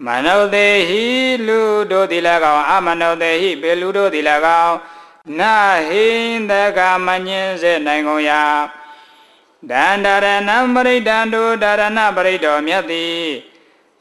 [0.06, 1.06] မနောတေဟိ
[1.48, 1.60] လူ
[1.92, 2.24] တို့သည်၎
[2.56, 4.26] င်းအမနောတေဟိပေလူတို့သည်၎
[4.64, 4.76] င်း
[5.40, 5.56] နာ
[5.90, 8.44] ဟိန္တကမညင်းစေနိုင်ကုန်ရာ
[9.70, 13.26] ဒန္တရဏပရိဒံတို့ဒါရဏပရိတော်မြတ်သည်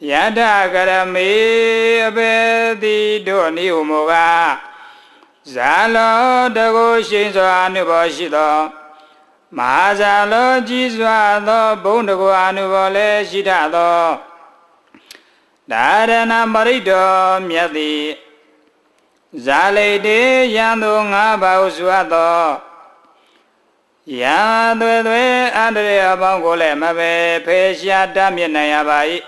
[0.02, 0.40] ယတ
[0.74, 1.30] ကရမေ
[2.06, 2.34] အဘေ
[2.82, 4.12] တိတို့နိဟုမောက
[5.52, 6.18] ဇာလော
[6.56, 8.56] တကုရှိန်စွာအနုဘောရှိသော
[9.56, 11.18] မဟာဇာလောကြီးစွာ
[11.48, 14.04] သောဘုံတကုအနုဘောလည်းရှိထသော
[15.70, 17.10] ဒါရဏပရိတော
[17.48, 18.04] မြတ်သည်
[19.44, 20.20] ဇာလိတေ
[20.56, 22.44] ယံသူငါးပါးဟုဆိုအပ်သော
[24.20, 24.38] ယံ
[24.80, 25.24] သွေသွေ
[25.56, 27.12] အန္တရာအပေါင်းကိုလည်းမပဲ
[27.44, 29.00] ဖေရှားတတ်မြင့်နိုင်ရပါ၏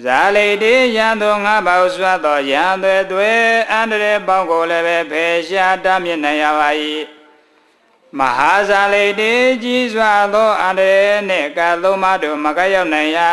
[0.00, 3.32] ဇာလိတိယံသူငါးပါးစွတ်သောယံသွေသွေ
[3.72, 6.70] အန္တရေပေါင်းကိုလည်းပဲဖေရှားတမြင့်နိုင်ရပါ၏
[8.18, 9.32] မဟာဇာလိတိ
[9.62, 13.32] ကြီးစွာသောအန္တရေနှင့်ကသုံးပါးတို့မကရောက်နိုင်ရာ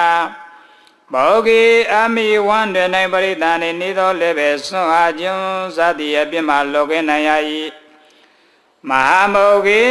[1.13, 1.61] ဘောဂီ
[1.93, 5.41] အမိဝန္တွင်၌ပရိသန်နှင့်ဤသောလည်းပဲဆွမ်းအားခြင်း
[5.75, 7.31] စသည်အပြစ်မှလောကင်းနိုင်ရ၏
[8.89, 9.81] မဟာမောဂိ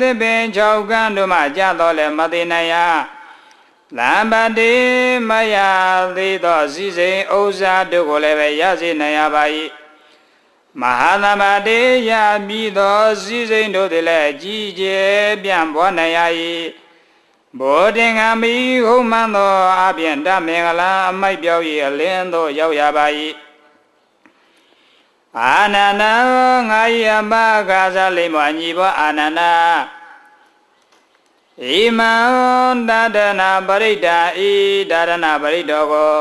[0.00, 0.58] သစ်ပင်၆
[0.90, 2.76] ကန်းတို့မှကြတော့လည်းမသိနိုင်ရ
[3.96, 4.74] လံပတိ
[5.28, 5.56] မယ
[6.16, 9.44] သေးသောစည်းစိမ်ဥစ္စာတို့ကိုလည်းပဲရစေနိုင်ရပါ၏
[10.80, 12.10] မဟာသမတေယ
[12.48, 16.20] ပြီးသောစည်းစိမ်တို့သည်လည်းကြီးကျယ်ပြန့်ပွားနိုင်ရ၏
[17.58, 18.54] ဘောတင်ကမိ
[18.86, 23.06] ဟုံမှန်သောအပြင်တမင်္ဂလာအမိုက်ပြောက်၏အလင်းသို့ရောက်ရပါ၏
[25.38, 26.02] အာနန္ဒ
[26.70, 27.32] ငါယမ
[27.70, 29.42] ကာသလိမ္မာညီဘောအာနန္ဒ
[31.66, 32.14] ဣမံ
[32.88, 34.52] တဒနာပရိဒာဤ
[34.90, 36.18] ဒါရဏပရိတောကို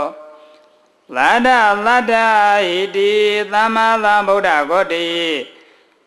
[1.16, 1.48] လတ္တ
[1.86, 3.12] လတ္တဣတိ
[3.52, 5.08] သမ္မာသမ္ဗုဒ္ဓဂောတိ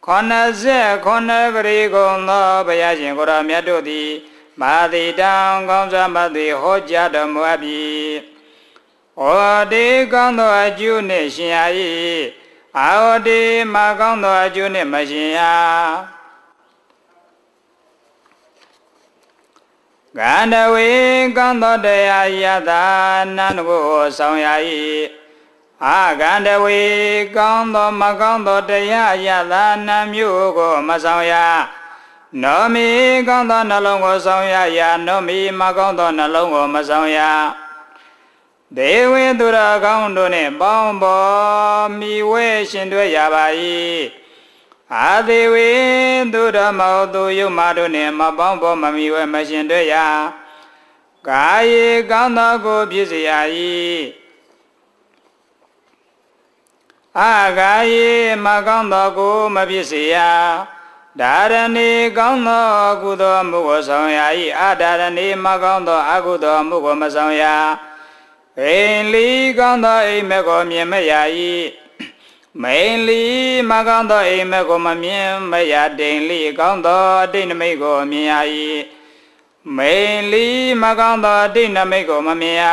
[0.07, 4.11] ခொနစေခொနဂရီကုံသောဘုရားရှင်ကိုရောမြတ်တို့သည်
[4.61, 5.33] မာတိတံ
[5.69, 7.85] ကောင်းစွာမသိဟောကြားတော်မူအပ်ပြီ။
[9.21, 9.29] ဩ
[9.73, 11.59] တိကောင်းသောအကျိုးနှင့်ရှင်ရ၏
[12.79, 13.41] အာဟောတိ
[13.75, 15.41] မကောင်းသောအကျိုးနှင့်မရှင်ရ။
[20.19, 20.89] ကန္တဝေ
[21.37, 22.85] ကောင်းသောတရားယတာ
[23.37, 23.83] နန္ဒကို
[24.19, 24.47] ဆောင်ရ၏
[25.87, 26.81] အာကန္တဝေ
[27.37, 31.35] ကောင်းသောမကောင်းသောတရားယတာနံမျိုးကိုမဆောင်ရ
[32.43, 32.89] နောမီ
[33.29, 37.21] ကောင်းသောနှလုံးကိုဆောင်ရရာနောမီမကောင်းသောနှလုံးကိုမဆောင်ရ
[38.77, 43.45] ဒေဝေသူရကောင်းတို့နှင့်ပေါင်းပေါ်မိဝဲရှင်တွေ့ရပါ၏
[44.94, 45.70] အာသေဝေ
[46.34, 49.96] သူဓမ္မောသူယုမတို့နှင့်မပေါင်းဖို့မမီဝဲမရှင်တွေ့ရ
[51.28, 53.32] ကာယေကောင်းသောကိုဖြစ်เสีย၏
[57.20, 58.10] အာကာယေ
[58.46, 60.18] မကောင်းသောကိုမဖြစ်เสีย
[61.22, 62.66] ဒါရဏီကောင်းသော
[63.02, 64.20] ကုသိုလ်မှုကိုဆောင်ရ၏
[64.60, 67.44] အာဒါရဏီမကောင်းသောအကုသိုလ်မှုကိုမဆောင်ရ
[68.62, 69.28] အိမ်လီ
[69.60, 71.14] ကောင်းသောအိမ်မက်ကိုမြင်မရ၏
[72.59, 73.23] မိန်လီ
[73.71, 78.35] မကောင်းသောအိမ်မက်ကိုမမြင်မရတိန်လီကောင်းသောအတိတ်နမိတ်ကိုမြင်ရ၏
[79.77, 80.47] မိန်လီ
[80.83, 82.65] မကောင်းသောအတိတ်နမိတ်ကိုမမြင်ရ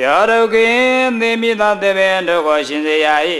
[0.00, 0.68] ယောရုကိ
[1.20, 3.08] သေမိသောသေဘင်တို့ကိုရှင်စေရ၏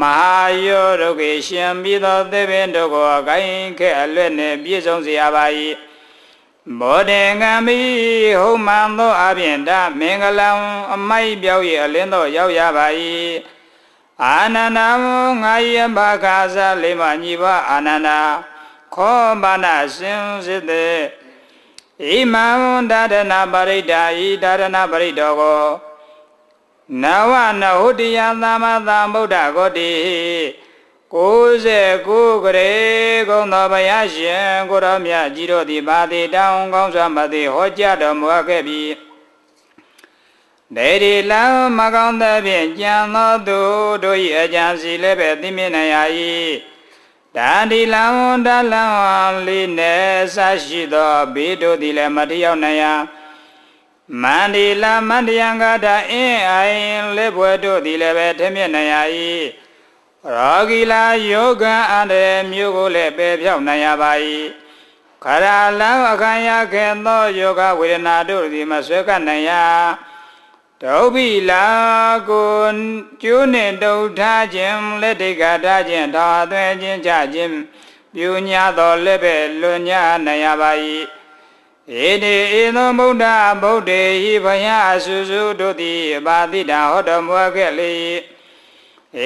[0.00, 0.34] မဟာ
[0.66, 5.44] ယောရုကိရှင်ပြီးသောသေဘင်တို့ကိုအကိုင်းခဲ့အလွတ်နှင့်ပြည့်စုံစေရပါ၏
[6.80, 7.78] ဘောဓင်ကံမိ
[8.40, 10.48] ဟုံမှန်သောအပြင်တမင်္ဂလံ
[10.94, 12.86] အမိုက်ပြောက်၏အလင်းသောရောက်ရပါ၏
[14.22, 14.88] အာနန္ဒံ
[15.42, 18.20] ငါယဘခာသလိမညီဘအာနန္ဒာ
[18.94, 20.98] ခောဘာနာစင်စစ်တဲ့
[22.08, 22.46] ဣမံ
[22.90, 25.64] ဒါရဏပရိဒါဤဒါရဏပရိတောကို
[27.02, 29.92] နဝနဟုတယသမ္မာသမ္ဗုဒ္ဓဂောတိ
[31.14, 32.72] 69ကရေ
[33.28, 38.82] ကုံသောဘုရားရှင်ကိုရောမြတ်ကြီးတို့သည်ပါတိတောင်းကောင်းစွာမသိဟောကြားတော်မူခဲ့ပြီ
[40.72, 41.42] ဒေဒီလံ
[41.78, 43.60] မကောင်းသဖြင့်ကြံသောသူ
[44.02, 45.96] တို့၏အကြံစီလည်းပဲသိမြင်နိုင်ရ၏
[47.36, 48.04] တန်ဒီလံ
[48.46, 48.84] တလံ
[49.46, 52.84] လေးနဲ့ဆရှိသောဘေးတို့သည်လည်းမတယောက်နိုင်ရ
[54.22, 58.96] မန္ဒီလမန္တယံကတာအင်းအိုင်လက်ဘွယ်တို့သည်လည်းပဲထမြင်နိုင်ရ၏
[60.36, 64.12] ရောဂီလာယောဂံအန္တရာယ်မျိုးကိုလည်းပယ်ဖြောက်နိုင်ရပါ၏
[65.24, 65.46] ခရ
[65.80, 69.52] လံအခမ်းရခဲ့သောယောဂဝေဒနာတို့သည်မဆွဲကပ်နိုင်ရ
[70.84, 71.66] ဒုဗိလာ
[72.28, 72.76] ကို
[73.22, 77.54] ကျိုးနှင့်တုံထားခြင်းလက်တိတ်ကထားခြင်းထောင်အသွဲခြင်းကြခြင်း
[78.14, 80.70] ပြုညာတော်လက်ပဲလွန်ညာနိုင်ရပါ၏
[82.08, 83.24] ဧတေဧသောဗုဒ္ဓ
[83.62, 87.92] ဗုဒ္ဓေဟိဘယအဆုစုတို့သည်ပါတိတာဟောတော်မူခဲ့လေ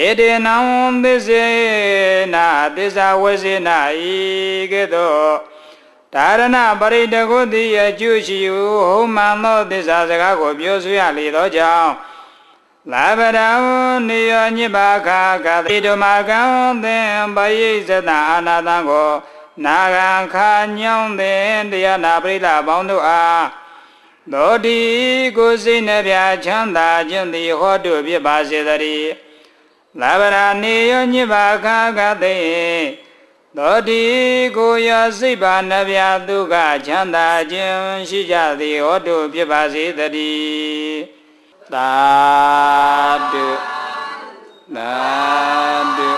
[0.05, 0.57] ဧတေနံ
[1.03, 1.45] သစ္စေ
[2.35, 2.47] နာ
[2.77, 3.79] သစ္စာဝေစေနာ
[4.13, 4.17] ဤ
[4.73, 5.58] ကဲ့သို့
[6.15, 11.93] ဒါရဏပရိတကုတိအကျုရှိဟုဟုမှန်သောသစ္စာစကားကိုပြောဆိုရလေသောကြောင့်
[12.93, 13.51] လာဗရံ
[14.09, 16.41] နိယောညိပါခာကတိဓမ္မကံ
[16.85, 19.11] သင်ပယိဇတအာနာတံကို
[19.65, 23.45] နာဂံခာညောင်းသင်တရားနာပရိသပေါင်းတို့အား
[24.33, 24.79] သောတိ
[25.37, 29.11] ကိုစိတ်နှပြချမ်းသာခြင်းသည်ဟောတုဖြစ်ပါစေတည်း
[30.01, 32.37] လာဗရာနိယောညိပါခာကတိ
[33.61, 34.03] သောတိ
[34.57, 35.99] ကိုရစိတ်ပါနှပြ
[36.29, 36.55] ဒုက္ခ
[36.87, 37.79] ချမ်းသာခြင်း
[38.09, 41.01] ရှိကြသည်ဟောတုဖြစ်ပါစေတည်း
[41.75, 41.91] သာ
[43.33, 43.47] ဓု
[44.77, 44.93] သာ
[45.97, 46.09] ဓု